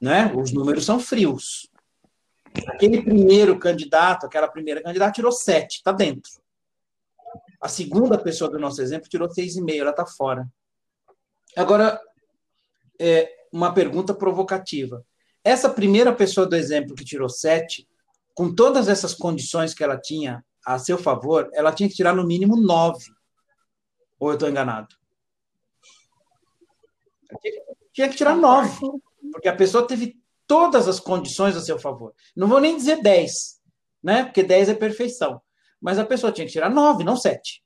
Né? 0.00 0.32
Os 0.34 0.50
números 0.50 0.86
são 0.86 0.98
frios. 0.98 1.68
Aquele 2.68 3.02
primeiro 3.02 3.58
candidato, 3.58 4.24
aquela 4.24 4.48
primeira 4.48 4.82
candidata, 4.82 5.12
tirou 5.12 5.30
7, 5.30 5.76
está 5.76 5.92
dentro. 5.92 6.30
A 7.60 7.68
segunda 7.68 8.16
pessoa 8.16 8.50
do 8.50 8.58
nosso 8.58 8.80
exemplo 8.80 9.10
tirou 9.10 9.28
6,5, 9.28 9.78
ela 9.78 9.90
está 9.90 10.06
fora. 10.06 10.48
Agora, 11.54 12.00
é 12.98 13.30
uma 13.52 13.74
pergunta 13.74 14.14
provocativa. 14.14 15.04
Essa 15.44 15.68
primeira 15.68 16.14
pessoa 16.14 16.46
do 16.46 16.56
exemplo 16.56 16.94
que 16.94 17.04
tirou 17.04 17.28
7, 17.28 17.86
com 18.34 18.54
todas 18.54 18.88
essas 18.88 19.14
condições 19.14 19.72
que 19.72 19.84
ela 19.84 19.98
tinha 19.98 20.44
a 20.66 20.78
seu 20.78 20.98
favor, 20.98 21.48
ela 21.52 21.72
tinha 21.72 21.88
que 21.88 21.94
tirar 21.94 22.14
no 22.14 22.26
mínimo 22.26 22.56
9. 22.56 22.98
Ou 24.18 24.30
eu 24.30 24.34
estou 24.34 24.48
enganado? 24.48 24.94
Tinha 27.92 28.08
que 28.08 28.16
tirar 28.16 28.36
9. 28.36 28.80
Porque 29.32 29.48
a 29.48 29.56
pessoa 29.56 29.86
teve 29.86 30.20
todas 30.46 30.88
as 30.88 30.98
condições 30.98 31.56
a 31.56 31.60
seu 31.60 31.78
favor. 31.78 32.14
Não 32.34 32.48
vou 32.48 32.60
nem 32.60 32.76
dizer 32.76 33.02
10, 33.02 33.60
né? 34.02 34.24
Porque 34.24 34.42
10 34.42 34.70
é 34.70 34.74
perfeição. 34.74 35.40
Mas 35.80 35.98
a 35.98 36.04
pessoa 36.04 36.32
tinha 36.32 36.46
que 36.46 36.52
tirar 36.52 36.70
9, 36.70 37.04
não 37.04 37.16
7. 37.16 37.62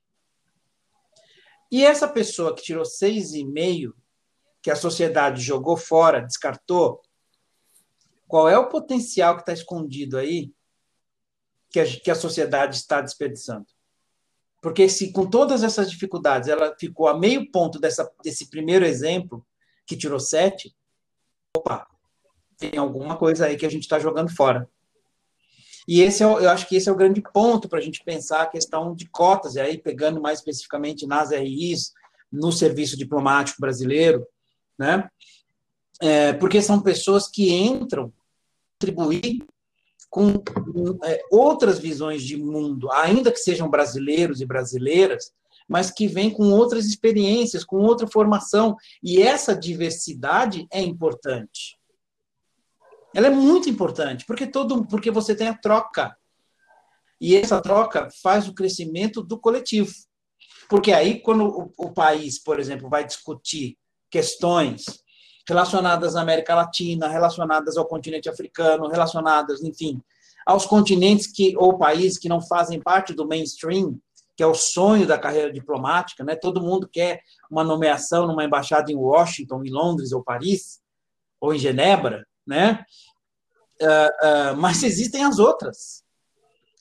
E 1.71 1.85
essa 1.85 2.07
pessoa 2.07 2.55
que 2.55 2.63
tirou 2.63 2.83
6,5, 2.83 3.93
que 4.61 4.71
a 4.71 4.75
sociedade 4.75 5.41
jogou 5.41 5.77
fora, 5.77 6.21
descartou, 6.21 7.01
qual 8.27 8.49
é 8.49 8.57
o 8.57 8.69
potencial 8.69 9.35
que 9.35 9.41
está 9.41 9.53
escondido 9.53 10.17
aí 10.17 10.51
que 11.69 11.79
a, 11.79 11.85
que 11.85 12.11
a 12.11 12.15
sociedade 12.15 12.75
está 12.75 13.01
desperdiçando? 13.01 13.65
Porque 14.61 14.89
se 14.89 15.11
com 15.11 15.25
todas 15.25 15.63
essas 15.63 15.89
dificuldades 15.89 16.49
ela 16.49 16.75
ficou 16.77 17.07
a 17.07 17.17
meio 17.17 17.49
ponto 17.51 17.79
dessa, 17.79 18.09
desse 18.23 18.49
primeiro 18.49 18.85
exemplo, 18.85 19.45
que 19.85 19.95
tirou 19.95 20.19
7, 20.19 20.75
opa, 21.55 21.87
tem 22.57 22.77
alguma 22.77 23.17
coisa 23.17 23.45
aí 23.45 23.57
que 23.57 23.65
a 23.65 23.71
gente 23.71 23.83
está 23.83 23.99
jogando 23.99 24.35
fora. 24.35 24.69
E 25.87 26.01
esse 26.01 26.21
é, 26.21 26.25
eu 26.25 26.49
acho 26.49 26.67
que 26.67 26.75
esse 26.75 26.89
é 26.89 26.91
o 26.91 26.95
grande 26.95 27.21
ponto 27.33 27.67
para 27.67 27.79
a 27.79 27.81
gente 27.81 28.03
pensar 28.03 28.43
a 28.43 28.47
questão 28.47 28.93
de 28.93 29.07
cotas, 29.09 29.55
e 29.55 29.59
aí 29.59 29.77
pegando 29.77 30.21
mais 30.21 30.39
especificamente 30.39 31.07
nas 31.07 31.31
RIs, 31.31 31.93
no 32.31 32.51
serviço 32.51 32.95
diplomático 32.95 33.59
brasileiro, 33.59 34.27
né? 34.77 35.09
É, 36.01 36.33
porque 36.33 36.61
são 36.61 36.79
pessoas 36.79 37.27
que 37.27 37.51
entram 37.51 38.13
contribuir 38.79 39.43
com 40.09 40.41
é, 41.03 41.21
outras 41.31 41.79
visões 41.79 42.23
de 42.23 42.35
mundo, 42.35 42.91
ainda 42.91 43.31
que 43.31 43.37
sejam 43.37 43.69
brasileiros 43.69 44.41
e 44.41 44.45
brasileiras, 44.45 45.31
mas 45.67 45.91
que 45.91 46.07
vêm 46.07 46.31
com 46.31 46.51
outras 46.51 46.85
experiências, 46.85 47.63
com 47.63 47.77
outra 47.77 48.07
formação, 48.07 48.75
e 49.03 49.21
essa 49.21 49.55
diversidade 49.55 50.67
é 50.71 50.81
importante. 50.81 51.77
Ela 53.13 53.27
é 53.27 53.31
muito 53.31 53.69
importante, 53.69 54.25
porque 54.25 54.47
todo 54.47 54.85
porque 54.85 55.11
você 55.11 55.35
tem 55.35 55.47
a 55.47 55.57
troca. 55.57 56.15
E 57.21 57.35
essa 57.35 57.61
troca 57.61 58.07
faz 58.23 58.47
o 58.47 58.53
crescimento 58.53 59.21
do 59.21 59.37
coletivo. 59.37 59.93
Porque 60.69 60.91
aí, 60.91 61.19
quando 61.19 61.45
o, 61.45 61.73
o 61.77 61.91
país, 61.91 62.39
por 62.39 62.59
exemplo, 62.59 62.89
vai 62.89 63.05
discutir 63.05 63.77
questões 64.09 65.03
relacionadas 65.49 66.15
à 66.15 66.21
América 66.21 66.55
Latina, 66.55 67.07
relacionadas 67.07 67.75
ao 67.75 67.85
continente 67.85 68.29
africano, 68.29 68.87
relacionadas, 68.87 69.61
enfim, 69.61 70.01
aos 70.45 70.65
continentes 70.65 71.27
que 71.27 71.55
ou 71.57 71.77
países 71.77 72.17
que 72.17 72.29
não 72.29 72.41
fazem 72.41 72.79
parte 72.79 73.13
do 73.13 73.27
mainstream, 73.27 73.99
que 74.35 74.43
é 74.43 74.47
o 74.47 74.53
sonho 74.53 75.05
da 75.05 75.17
carreira 75.17 75.51
diplomática, 75.51 76.23
né? 76.23 76.35
Todo 76.35 76.61
mundo 76.61 76.87
quer 76.87 77.21
uma 77.51 77.63
nomeação 77.63 78.25
numa 78.25 78.45
embaixada 78.45 78.91
em 78.91 78.95
Washington, 78.95 79.63
em 79.65 79.69
Londres 79.69 80.11
ou 80.13 80.23
Paris 80.23 80.79
ou 81.41 81.53
em 81.53 81.59
Genebra, 81.59 82.25
né? 82.47 82.85
Uh, 83.81 84.53
uh, 84.53 84.57
mas 84.57 84.83
existem 84.83 85.25
as 85.25 85.39
outras. 85.39 86.03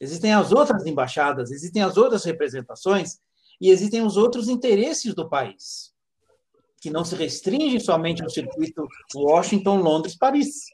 Existem 0.00 0.32
as 0.32 0.52
outras 0.52 0.86
embaixadas, 0.86 1.50
existem 1.50 1.82
as 1.82 1.96
outras 1.96 2.24
representações 2.24 3.18
e 3.60 3.70
existem 3.70 4.02
os 4.02 4.16
outros 4.16 4.48
interesses 4.48 5.14
do 5.14 5.28
país, 5.28 5.92
que 6.80 6.90
não 6.90 7.04
se 7.04 7.14
restringem 7.14 7.80
somente 7.80 8.22
ao 8.22 8.30
circuito 8.30 8.86
Washington, 9.14 9.80
Londres, 9.80 10.16
Paris. 10.16 10.66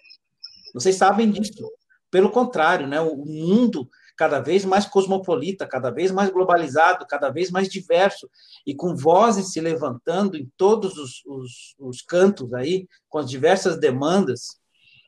Vocês 0.72 0.96
sabem 0.96 1.30
disso. 1.30 1.70
Pelo 2.10 2.30
contrário, 2.30 2.86
né, 2.86 3.00
o 3.00 3.16
mundo 3.16 3.88
cada 4.16 4.38
vez 4.38 4.64
mais 4.64 4.86
cosmopolita, 4.86 5.66
cada 5.66 5.90
vez 5.90 6.10
mais 6.10 6.30
globalizado, 6.30 7.06
cada 7.06 7.30
vez 7.30 7.50
mais 7.50 7.68
diverso, 7.68 8.28
e 8.66 8.74
com 8.74 8.94
vozes 8.94 9.52
se 9.52 9.60
levantando 9.60 10.36
em 10.36 10.48
todos 10.56 10.96
os, 10.96 11.24
os, 11.26 11.74
os 11.78 12.02
cantos 12.02 12.54
aí, 12.54 12.86
com 13.08 13.18
as 13.18 13.28
diversas 13.28 13.78
demandas, 13.78 14.60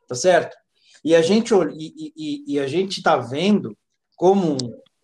tá 0.08 0.14
certo? 0.14 0.56
E 1.04 1.14
a 1.14 1.22
gente 1.22 1.54
e, 1.54 2.12
e, 2.16 2.54
e 2.54 2.58
a 2.58 2.66
gente 2.66 2.98
está 2.98 3.16
vendo 3.16 3.76
como 4.16 4.56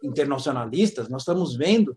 internacionalistas, 0.02 1.08
nós 1.08 1.22
estamos 1.22 1.54
vendo 1.54 1.94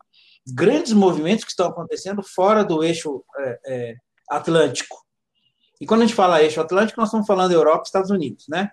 grandes 0.53 0.93
movimentos 0.93 1.43
que 1.43 1.51
estão 1.51 1.67
acontecendo 1.67 2.21
fora 2.23 2.63
do 2.63 2.83
eixo 2.83 3.23
é, 3.37 3.59
é, 3.65 3.95
atlântico. 4.29 4.95
E 5.79 5.85
quando 5.85 6.01
a 6.01 6.05
gente 6.05 6.15
fala 6.15 6.41
eixo 6.41 6.61
atlântico, 6.61 6.99
nós 6.99 7.09
estamos 7.09 7.27
falando 7.27 7.51
Europa 7.51 7.83
e 7.83 7.87
Estados 7.87 8.11
Unidos, 8.11 8.45
né? 8.47 8.71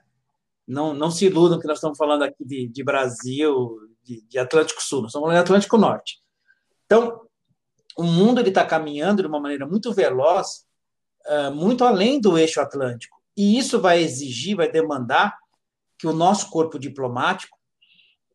Não, 0.66 0.94
não 0.94 1.10
se 1.10 1.26
iludam 1.26 1.58
que 1.58 1.66
nós 1.66 1.78
estamos 1.78 1.98
falando 1.98 2.22
aqui 2.22 2.44
de, 2.44 2.68
de 2.68 2.84
Brasil, 2.84 3.78
de, 4.04 4.22
de, 4.22 4.38
Atlântico 4.38 4.82
Sul, 4.82 5.02
nós 5.02 5.10
estamos 5.10 5.26
falando 5.26 5.38
de 5.38 5.42
Atlântico 5.42 5.76
Norte. 5.76 6.18
Então, 6.86 7.22
o 7.96 8.04
mundo 8.04 8.40
está 8.40 8.64
caminhando 8.64 9.22
de 9.22 9.28
uma 9.28 9.40
maneira 9.40 9.66
muito 9.66 9.92
veloz, 9.92 10.64
uh, 11.26 11.54
muito 11.54 11.84
além 11.84 12.20
do 12.20 12.38
eixo 12.38 12.60
atlântico. 12.60 13.20
E 13.36 13.58
isso 13.58 13.80
vai 13.80 14.02
exigir, 14.02 14.56
vai 14.56 14.70
demandar 14.70 15.36
que 15.98 16.06
o 16.06 16.12
nosso 16.12 16.48
corpo 16.50 16.78
diplomático 16.78 17.58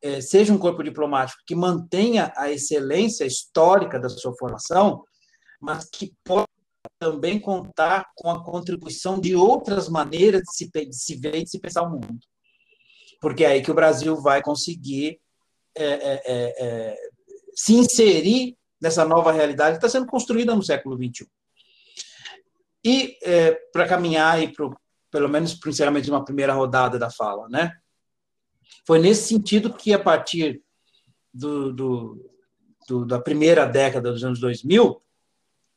é, 0.01 0.21
seja 0.21 0.53
um 0.53 0.57
corpo 0.57 0.83
diplomático 0.83 1.41
que 1.45 1.55
mantenha 1.55 2.31
a 2.35 2.51
excelência 2.51 3.25
histórica 3.25 3.99
da 3.99 4.09
sua 4.09 4.33
formação, 4.37 5.03
mas 5.59 5.89
que 5.89 6.13
possa 6.23 6.47
também 6.99 7.39
contar 7.39 8.09
com 8.15 8.29
a 8.29 8.43
contribuição 8.43 9.19
de 9.19 9.35
outras 9.35 9.89
maneiras 9.89 10.41
de 10.41 10.55
se, 10.55 10.69
de 10.71 10.95
se 10.95 11.15
ver 11.15 11.35
e 11.35 11.43
de 11.43 11.49
se 11.49 11.59
pensar 11.59 11.83
o 11.83 11.89
mundo. 11.89 12.19
Porque 13.21 13.43
é 13.43 13.47
aí 13.47 13.61
que 13.61 13.71
o 13.71 13.75
Brasil 13.75 14.15
vai 14.21 14.41
conseguir 14.41 15.19
é, 15.75 15.85
é, 15.85 16.21
é, 16.25 16.65
é 16.65 16.97
se 17.53 17.73
inserir 17.73 18.55
nessa 18.79 19.03
nova 19.03 19.31
realidade 19.31 19.77
que 19.79 19.85
está 19.85 19.89
sendo 19.89 20.07
construída 20.07 20.55
no 20.55 20.63
século 20.63 20.95
XXI. 20.95 21.27
E 22.85 23.17
é, 23.23 23.51
para 23.73 23.87
caminhar 23.87 24.35
aí 24.35 24.53
para 24.53 24.69
pelo 25.09 25.29
menos 25.29 25.53
principalmente 25.53 26.09
uma 26.09 26.23
primeira 26.23 26.53
rodada 26.53 26.99
da 26.99 27.09
fala, 27.09 27.47
né? 27.49 27.71
Foi 28.85 28.99
nesse 28.99 29.27
sentido 29.27 29.73
que 29.73 29.93
a 29.93 29.99
partir 29.99 30.61
do, 31.33 31.71
do, 31.73 32.31
do, 32.87 33.05
da 33.05 33.19
primeira 33.19 33.65
década 33.65 34.11
dos 34.11 34.23
anos 34.23 34.39
2000, 34.39 35.01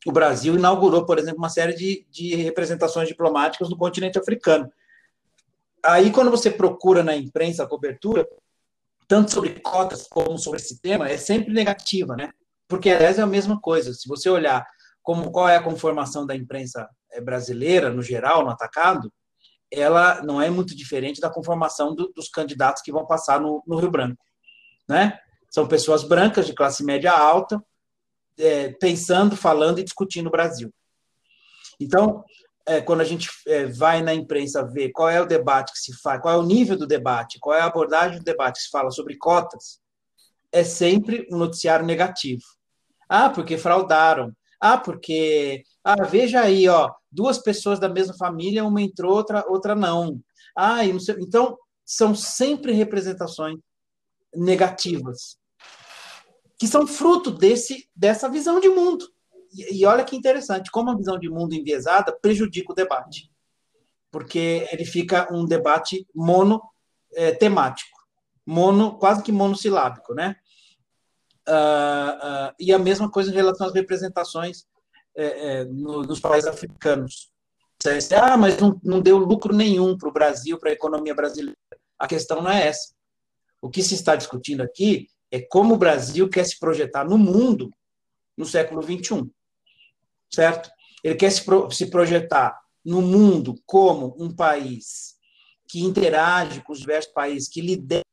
o 0.07 0.13
Brasil 0.13 0.55
inaugurou, 0.55 1.05
por 1.05 1.19
exemplo, 1.19 1.39
uma 1.39 1.51
série 1.51 1.75
de, 1.75 2.07
de 2.11 2.35
representações 2.37 3.09
diplomáticas 3.09 3.69
no 3.69 3.77
continente 3.77 4.19
africano. 4.19 4.71
Aí, 5.83 6.11
quando 6.11 6.31
você 6.31 6.51
procura 6.51 7.03
na 7.03 7.17
imprensa 7.17 7.65
a 7.65 7.67
cobertura, 7.67 8.27
tanto 9.07 9.33
sobre 9.33 9.61
cotas 9.61 10.07
como 10.09 10.39
sobre 10.39 10.61
esse 10.61 10.81
tema, 10.81 11.09
é 11.09 11.17
sempre 11.17 11.53
negativa, 11.53 12.15
né? 12.17 12.31
Porque, 12.69 12.91
aliás, 12.91 13.19
é 13.19 13.23
a 13.23 13.27
mesma 13.27 13.61
coisa. 13.61 13.93
Se 13.93 14.09
você 14.09 14.31
olhar 14.31 14.65
como 15.03 15.31
qual 15.31 15.49
é 15.49 15.57
a 15.57 15.63
conformação 15.63 16.25
da 16.25 16.37
imprensa 16.37 16.89
eh, 17.13 17.21
brasileira, 17.21 17.91
no 17.91 18.03
geral, 18.03 18.45
no 18.45 18.51
atacado, 18.51 19.13
ela 19.73 20.23
não 20.23 20.41
é 20.41 20.51
muito 20.51 20.75
diferente 20.75 21.21
da 21.21 21.31
conformação 21.31 21.95
do, 21.95 22.13
dos 22.15 22.29
candidatos 22.29 22.83
que 22.83 22.93
vão 22.93 23.07
passar 23.07 23.41
no, 23.41 23.63
no, 23.67 23.79
Rio 23.79 23.91
Branco, 23.91 24.23
né? 24.89 25.19
São 25.51 25.67
pessoas 25.67 26.05
brancas 26.05 26.47
de 26.47 26.55
classe 26.55 26.85
média 26.85 27.13
alta, 27.13 27.63
é, 28.39 28.73
pensando, 28.73 29.37
falando 29.37 29.79
e 29.79 29.85
discutindo 29.85 30.29
o 30.29 30.31
Brasil. 30.31 30.73
Então, 31.79 32.25
é, 32.67 32.81
quando 32.81 33.01
a 33.01 33.05
gente 33.05 33.29
é, 33.47 33.67
vai 33.67 34.03
na 34.03 34.15
imprensa 34.15 34.65
ver 34.65 34.91
qual 34.91 35.09
é 35.09 35.21
o 35.21 35.27
debate 35.27 35.73
que 35.73 35.79
se 35.79 35.93
faz, 36.01 36.21
qual 36.21 36.35
é 36.35 36.39
o 36.39 36.47
nível 36.47 36.77
do 36.77 36.87
debate, 36.87 37.39
qual 37.41 37.57
é 37.57 37.61
a 37.61 37.67
abordagem 37.67 38.19
do 38.19 38.25
debate 38.25 38.59
que 38.59 38.65
se 38.65 38.71
fala 38.71 38.91
sobre 38.91 39.17
cotas, 39.17 39.81
é 40.53 40.63
sempre 40.65 41.27
um 41.31 41.37
noticiário 41.37 41.87
negativo. 41.87 42.43
Ah, 43.09 43.31
porque 43.31 43.59
fraudaram. 43.59 44.33
Ah, 44.61 44.77
porque. 44.77 45.63
Ah, 45.83 46.05
veja 46.05 46.43
aí, 46.43 46.69
ó, 46.69 46.93
duas 47.11 47.39
pessoas 47.39 47.81
da 47.81 47.89
mesma 47.89 48.15
família, 48.15 48.65
uma 48.65 48.83
entrou, 48.83 49.15
outra, 49.17 49.45
outra 49.49 49.75
não. 49.75 50.21
Ah, 50.55 50.85
não 50.85 51.01
sei, 51.01 51.17
então, 51.21 51.57
são 51.85 52.15
sempre 52.15 52.73
representações 52.73 53.59
negativas, 54.35 55.39
que 56.59 56.67
são 56.67 56.87
fruto 56.87 57.31
desse, 57.31 57.89
dessa 57.97 58.29
visão 58.29 58.61
de 58.61 58.69
mundo. 58.69 59.05
E, 59.53 59.81
e 59.81 59.87
olha 59.87 60.05
que 60.05 60.15
interessante, 60.15 60.71
como 60.71 60.91
a 60.91 60.97
visão 60.97 61.19
de 61.19 61.29
mundo 61.29 61.55
enviesada 61.55 62.13
prejudica 62.13 62.73
o 62.73 62.75
debate, 62.75 63.31
porque 64.11 64.69
ele 64.71 64.85
fica 64.85 65.33
um 65.33 65.45
debate 65.45 66.07
mono 66.15 66.61
é, 67.15 67.33
temático. 67.33 67.99
mono, 68.47 68.99
quase 68.99 69.23
que 69.23 69.33
monossilábico, 69.33 70.15
né? 70.15 70.37
Uh, 71.51 72.51
uh, 72.51 72.55
e 72.61 72.73
a 72.73 72.79
mesma 72.79 73.11
coisa 73.11 73.31
em 73.31 73.35
relação 73.35 73.67
às 73.67 73.75
representações 73.75 74.65
é, 75.17 75.25
é, 75.25 75.65
no, 75.65 76.03
nos 76.03 76.21
países 76.21 76.49
africanos. 76.49 77.33
Ah, 78.15 78.37
mas 78.37 78.59
não, 78.59 78.79
não 78.85 79.01
deu 79.01 79.19
lucro 79.19 79.55
nenhum 79.55 79.97
para 79.97 80.09
o 80.09 80.13
Brasil, 80.13 80.59
para 80.59 80.71
a 80.71 80.75
economia 80.75 81.15
brasileira. 81.15 81.57
A 81.99 82.07
questão 82.07 82.43
não 82.43 82.51
é 82.51 82.69
essa. 82.69 82.95
O 83.61 83.69
que 83.69 83.83
se 83.83 83.95
está 83.95 84.15
discutindo 84.15 84.63
aqui 84.63 85.09
é 85.31 85.41
como 85.41 85.75
o 85.75 85.79
Brasil 85.79 86.29
quer 86.29 86.45
se 86.45 86.59
projetar 86.59 87.05
no 87.05 87.19
mundo 87.19 87.71
no 88.37 88.45
século 88.45 88.83
XXI. 88.83 89.29
Certo? 90.33 90.71
Ele 91.03 91.15
quer 91.15 91.31
se, 91.31 91.45
pro, 91.45 91.71
se 91.71 91.87
projetar 91.87 92.61
no 92.85 93.03
mundo 93.03 93.61
como 93.67 94.15
um 94.19 94.35
país 94.35 95.17
que 95.69 95.81
interage 95.81 96.63
com 96.63 96.73
os 96.73 96.81
diversos 96.81 97.13
países, 97.13 97.49
que 97.49 97.61
lidera 97.61 98.05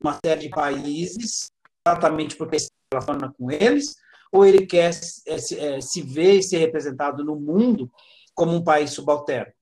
uma 0.00 0.18
série 0.24 0.42
de 0.42 0.48
países, 0.48 1.50
exatamente 1.90 2.36
porque 2.36 2.58
se 2.58 2.70
relaciona 2.92 3.32
com 3.36 3.50
eles, 3.50 3.96
ou 4.30 4.44
ele 4.44 4.66
quer 4.66 4.90
é, 4.90 5.38
se, 5.38 5.58
é, 5.58 5.80
se 5.80 6.02
ver 6.02 6.34
e 6.34 6.42
ser 6.42 6.58
representado 6.58 7.24
no 7.24 7.36
mundo 7.36 7.90
como 8.34 8.54
um 8.54 8.62
país 8.62 8.90
subalterno. 8.90 9.52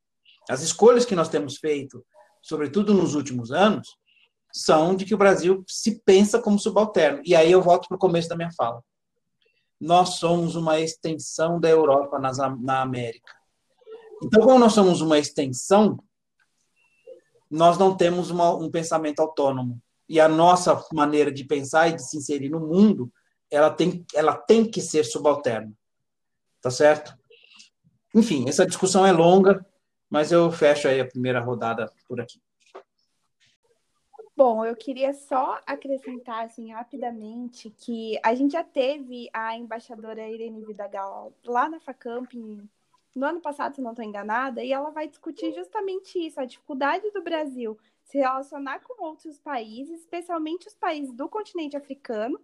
As 0.48 0.62
escolhas 0.62 1.04
que 1.04 1.16
nós 1.16 1.28
temos 1.28 1.56
feito, 1.56 2.04
sobretudo 2.42 2.94
nos 2.94 3.14
últimos 3.14 3.50
anos, 3.50 3.96
são 4.52 4.94
de 4.94 5.04
que 5.04 5.14
o 5.14 5.18
Brasil 5.18 5.64
se 5.68 6.00
pensa 6.04 6.40
como 6.40 6.58
subalterno. 6.58 7.20
E 7.24 7.34
aí 7.34 7.50
eu 7.50 7.60
volto 7.60 7.88
para 7.88 7.96
o 7.96 8.00
começo 8.00 8.28
da 8.28 8.36
minha 8.36 8.52
fala. 8.56 8.82
Nós 9.80 10.16
somos 10.18 10.56
uma 10.56 10.80
extensão 10.80 11.60
da 11.60 11.68
Europa 11.68 12.18
nas, 12.18 12.38
na 12.38 12.80
América. 12.80 13.32
Então, 14.22 14.42
como 14.42 14.58
nós 14.58 14.72
somos 14.72 15.02
uma 15.02 15.18
extensão, 15.18 15.98
nós 17.50 17.76
não 17.76 17.96
temos 17.96 18.30
uma, 18.30 18.54
um 18.54 18.70
pensamento 18.70 19.20
autônomo. 19.20 19.80
E 20.08 20.20
a 20.20 20.28
nossa 20.28 20.84
maneira 20.92 21.32
de 21.32 21.44
pensar 21.44 21.88
e 21.88 21.96
de 21.96 22.08
se 22.08 22.16
inserir 22.16 22.48
no 22.48 22.60
mundo, 22.60 23.12
ela 23.50 23.70
tem, 23.70 24.04
ela 24.14 24.36
tem 24.36 24.68
que 24.68 24.80
ser 24.80 25.04
subalterna. 25.04 25.72
Tá 26.60 26.70
certo? 26.70 27.16
Enfim, 28.14 28.48
essa 28.48 28.66
discussão 28.66 29.06
é 29.06 29.12
longa, 29.12 29.64
mas 30.08 30.32
eu 30.32 30.50
fecho 30.50 30.88
aí 30.88 31.00
a 31.00 31.06
primeira 31.06 31.40
rodada 31.40 31.92
por 32.08 32.20
aqui. 32.20 32.40
Bom, 34.36 34.64
eu 34.66 34.76
queria 34.76 35.14
só 35.14 35.58
acrescentar 35.66 36.44
assim 36.44 36.70
rapidamente 36.70 37.70
que 37.70 38.18
a 38.22 38.34
gente 38.34 38.52
já 38.52 38.62
teve 38.62 39.30
a 39.32 39.56
embaixadora 39.56 40.28
Irene 40.28 40.62
Vidagal 40.62 41.32
lá 41.42 41.70
na 41.70 41.80
Facamp 41.80 42.34
no 43.14 43.26
ano 43.26 43.40
passado, 43.40 43.74
se 43.74 43.80
não 43.80 43.92
estou 43.92 44.04
enganada, 44.04 44.62
e 44.62 44.72
ela 44.72 44.90
vai 44.90 45.08
discutir 45.08 45.54
justamente 45.54 46.18
isso, 46.18 46.38
a 46.38 46.44
dificuldade 46.44 47.10
do 47.12 47.22
Brasil 47.22 47.78
se 48.06 48.18
relacionar 48.18 48.80
com 48.80 49.04
outros 49.04 49.38
países, 49.38 50.00
especialmente 50.00 50.68
os 50.68 50.74
países 50.74 51.12
do 51.12 51.28
continente 51.28 51.76
africano, 51.76 52.40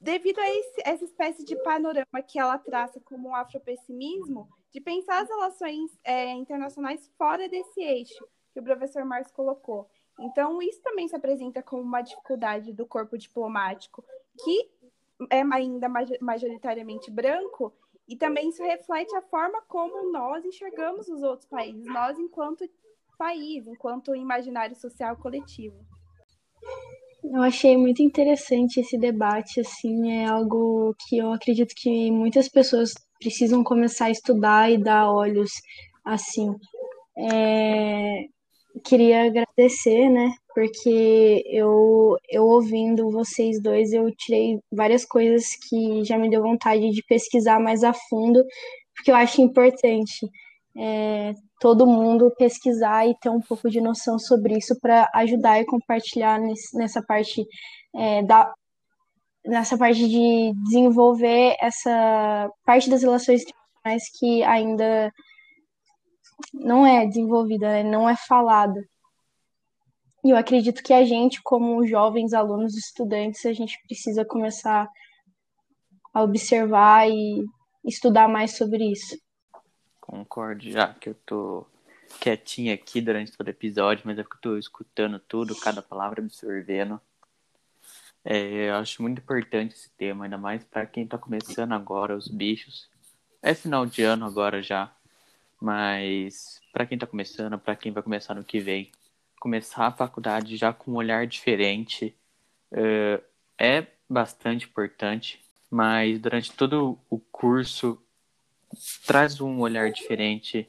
devido 0.00 0.40
a 0.40 0.48
esse, 0.48 0.82
essa 0.84 1.04
espécie 1.04 1.44
de 1.44 1.54
panorama 1.62 2.22
que 2.26 2.38
ela 2.38 2.58
traça 2.58 2.98
como 3.00 3.28
um 3.28 3.36
afropessimismo, 3.36 4.48
de 4.72 4.80
pensar 4.80 5.22
as 5.22 5.28
relações 5.28 5.90
é, 6.02 6.32
internacionais 6.32 7.06
fora 7.18 7.48
desse 7.48 7.80
eixo 7.80 8.26
que 8.52 8.60
o 8.60 8.64
professor 8.64 9.04
Marcos 9.04 9.30
colocou. 9.30 9.88
Então, 10.18 10.60
isso 10.62 10.80
também 10.82 11.06
se 11.06 11.14
apresenta 11.14 11.62
como 11.62 11.82
uma 11.82 12.02
dificuldade 12.02 12.72
do 12.72 12.86
corpo 12.86 13.16
diplomático, 13.16 14.04
que 14.42 14.70
é 15.30 15.42
ainda 15.52 15.88
majoritariamente 16.20 17.10
branco 17.10 17.72
e 18.08 18.16
também 18.16 18.48
isso 18.48 18.62
reflete 18.62 19.14
a 19.14 19.22
forma 19.22 19.62
como 19.68 20.10
nós 20.10 20.44
enxergamos 20.44 21.08
os 21.08 21.22
outros 21.22 21.48
países, 21.48 21.84
nós 21.86 22.18
enquanto 22.18 22.68
país, 23.22 23.68
enquanto 23.68 24.16
imaginário 24.16 24.74
social 24.74 25.16
coletivo. 25.16 25.76
Eu 27.22 27.40
achei 27.40 27.76
muito 27.76 28.02
interessante 28.02 28.80
esse 28.80 28.98
debate, 28.98 29.60
assim, 29.60 30.10
é 30.10 30.26
algo 30.26 30.92
que 31.06 31.18
eu 31.18 31.32
acredito 31.32 31.72
que 31.76 32.10
muitas 32.10 32.48
pessoas 32.48 32.92
precisam 33.20 33.62
começar 33.62 34.06
a 34.06 34.10
estudar 34.10 34.72
e 34.72 34.76
dar 34.76 35.08
olhos, 35.08 35.52
assim. 36.04 36.52
É... 37.16 38.24
Queria 38.84 39.26
agradecer, 39.26 40.08
né, 40.08 40.32
porque 40.52 41.44
eu, 41.46 42.16
eu 42.28 42.44
ouvindo 42.44 43.10
vocês 43.10 43.62
dois, 43.62 43.92
eu 43.92 44.10
tirei 44.16 44.58
várias 44.72 45.04
coisas 45.04 45.44
que 45.68 46.02
já 46.04 46.18
me 46.18 46.28
deu 46.28 46.42
vontade 46.42 46.90
de 46.90 47.04
pesquisar 47.06 47.60
mais 47.60 47.84
a 47.84 47.92
fundo, 47.92 48.42
porque 48.96 49.12
eu 49.12 49.14
acho 49.14 49.42
importante 49.42 50.26
é, 50.76 51.34
todo 51.60 51.86
mundo 51.86 52.34
pesquisar 52.36 53.06
e 53.06 53.16
ter 53.18 53.28
um 53.28 53.40
pouco 53.40 53.68
de 53.70 53.80
noção 53.80 54.18
sobre 54.18 54.56
isso 54.56 54.78
para 54.80 55.08
ajudar 55.14 55.60
e 55.60 55.66
compartilhar 55.66 56.40
nesse, 56.40 56.76
nessa 56.76 57.02
parte 57.02 57.46
é, 57.94 58.22
da 58.22 58.52
nessa 59.44 59.76
parte 59.76 60.08
de 60.08 60.52
desenvolver 60.64 61.56
essa 61.60 62.48
parte 62.64 62.88
das 62.88 63.02
relações 63.02 63.42
internacionais 63.42 64.04
que 64.18 64.42
ainda 64.44 65.12
não 66.54 66.86
é 66.86 67.06
desenvolvida, 67.06 67.68
né? 67.68 67.82
não 67.82 68.08
é 68.08 68.16
falada. 68.16 68.80
E 70.24 70.30
eu 70.30 70.36
acredito 70.36 70.82
que 70.82 70.92
a 70.92 71.04
gente, 71.04 71.42
como 71.42 71.84
jovens 71.86 72.32
alunos, 72.32 72.76
estudantes, 72.76 73.44
a 73.44 73.52
gente 73.52 73.76
precisa 73.86 74.24
começar 74.24 74.88
a 76.14 76.22
observar 76.22 77.10
e 77.10 77.44
estudar 77.84 78.28
mais 78.28 78.56
sobre 78.56 78.84
isso. 78.92 79.16
Concordo, 80.12 80.70
já 80.70 80.92
que 80.92 81.08
eu 81.08 81.14
tô 81.24 81.66
quietinha 82.20 82.74
aqui 82.74 83.00
durante 83.00 83.32
todo 83.32 83.46
o 83.46 83.50
episódio, 83.50 84.02
mas 84.04 84.18
é 84.18 84.22
porque 84.22 84.36
eu 84.36 84.52
tô 84.52 84.58
escutando 84.58 85.18
tudo, 85.18 85.56
cada 85.56 85.80
palavra 85.80 86.20
absorvendo. 86.20 87.00
É, 88.22 88.68
eu 88.68 88.74
acho 88.74 89.00
muito 89.00 89.22
importante 89.22 89.74
esse 89.74 89.88
tema, 89.96 90.24
ainda 90.24 90.36
mais 90.36 90.62
para 90.64 90.84
quem 90.84 91.06
tá 91.06 91.16
começando 91.16 91.72
agora, 91.72 92.14
os 92.14 92.28
bichos. 92.28 92.90
É 93.40 93.54
final 93.54 93.86
de 93.86 94.02
ano 94.02 94.26
agora 94.26 94.62
já, 94.62 94.94
mas 95.58 96.60
para 96.74 96.84
quem 96.84 96.98
tá 96.98 97.06
começando, 97.06 97.58
para 97.58 97.74
quem 97.74 97.90
vai 97.90 98.02
começar 98.02 98.34
no 98.34 98.44
que 98.44 98.60
vem, 98.60 98.92
começar 99.40 99.86
a 99.86 99.92
faculdade 99.92 100.58
já 100.58 100.74
com 100.74 100.90
um 100.90 100.96
olhar 100.96 101.26
diferente 101.26 102.14
uh, 102.70 103.24
é 103.58 103.86
bastante 104.06 104.66
importante, 104.66 105.42
mas 105.70 106.20
durante 106.20 106.52
todo 106.52 106.98
o 107.08 107.18
curso 107.18 107.98
traz 109.06 109.40
um 109.40 109.60
olhar 109.60 109.90
diferente. 109.90 110.68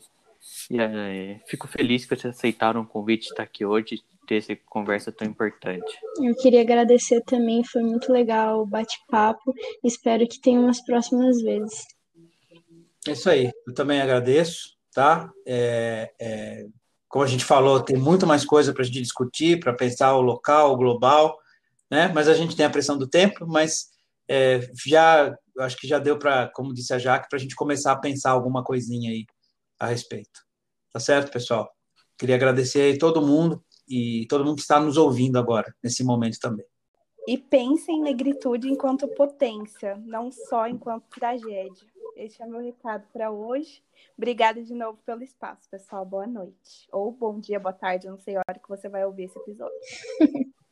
E 0.69 0.77
uh, 0.77 1.39
fico 1.47 1.67
feliz 1.67 2.05
que 2.05 2.15
vocês 2.15 2.35
aceitaram 2.35 2.81
o 2.81 2.87
convite 2.87 3.23
de 3.23 3.29
estar 3.29 3.43
aqui 3.43 3.65
hoje, 3.65 4.01
ter 4.27 4.37
essa 4.37 4.55
conversa 4.67 5.11
tão 5.11 5.27
importante. 5.27 5.97
Eu 6.21 6.35
queria 6.35 6.61
agradecer 6.61 7.21
também, 7.21 7.63
foi 7.63 7.83
muito 7.83 8.11
legal 8.11 8.61
o 8.61 8.65
bate-papo. 8.65 9.53
Espero 9.83 10.27
que 10.27 10.39
tenha 10.39 10.59
umas 10.59 10.83
próximas 10.83 11.41
vezes. 11.41 11.85
É 13.07 13.11
isso 13.11 13.29
aí, 13.29 13.51
eu 13.67 13.73
também 13.73 14.01
agradeço, 14.01 14.77
tá? 14.93 15.29
É, 15.45 16.11
é, 16.19 16.65
como 17.09 17.25
a 17.25 17.27
gente 17.27 17.43
falou, 17.43 17.81
tem 17.81 17.97
muito 17.97 18.25
mais 18.25 18.45
coisa 18.45 18.73
para 18.73 18.81
a 18.81 18.85
gente 18.85 19.01
discutir, 19.01 19.59
para 19.59 19.73
pensar 19.73 20.15
o 20.15 20.21
local, 20.21 20.73
o 20.73 20.77
global, 20.77 21.37
né? 21.91 22.09
Mas 22.13 22.27
a 22.27 22.33
gente 22.33 22.55
tem 22.55 22.65
a 22.65 22.69
pressão 22.69 22.97
do 22.97 23.07
tempo, 23.07 23.45
mas 23.45 23.92
é, 24.27 24.59
já 24.85 25.35
acho 25.59 25.77
que 25.77 25.87
já 25.87 25.99
deu 25.99 26.17
para, 26.17 26.49
como 26.49 26.73
disse 26.73 26.93
a 26.93 26.99
Jaque, 26.99 27.29
para 27.29 27.37
a 27.37 27.41
gente 27.41 27.55
começar 27.55 27.91
a 27.91 27.99
pensar 27.99 28.31
alguma 28.31 28.63
coisinha 28.63 29.11
aí 29.11 29.25
a 29.79 29.87
respeito. 29.87 30.41
Tá 30.91 30.99
certo, 30.99 31.31
pessoal? 31.31 31.71
Queria 32.17 32.35
agradecer 32.35 32.81
aí 32.81 32.97
todo 32.97 33.25
mundo 33.25 33.63
e 33.87 34.25
todo 34.29 34.45
mundo 34.45 34.55
que 34.55 34.61
está 34.61 34.79
nos 34.79 34.97
ouvindo 34.97 35.37
agora, 35.37 35.73
nesse 35.83 36.03
momento 36.03 36.39
também. 36.39 36.65
E 37.27 37.37
pense 37.37 37.91
em 37.91 38.01
negritude 38.01 38.69
enquanto 38.69 39.07
potência, 39.07 39.95
não 40.05 40.31
só 40.31 40.67
enquanto 40.67 41.05
tragédia. 41.09 41.87
Esse 42.15 42.43
é 42.43 42.45
meu 42.45 42.61
recado 42.61 43.05
para 43.11 43.31
hoje. 43.31 43.81
Obrigada 44.17 44.61
de 44.63 44.73
novo 44.73 44.99
pelo 45.05 45.23
espaço, 45.23 45.67
pessoal. 45.69 46.05
Boa 46.05 46.27
noite. 46.27 46.87
Ou 46.91 47.11
bom 47.11 47.39
dia, 47.39 47.59
boa 47.59 47.73
tarde, 47.73 48.07
não 48.07 48.19
sei 48.19 48.35
a 48.35 48.41
hora 48.47 48.59
que 48.59 48.69
você 48.69 48.87
vai 48.87 49.05
ouvir 49.05 49.23
esse 49.23 49.39
episódio. 49.39 49.75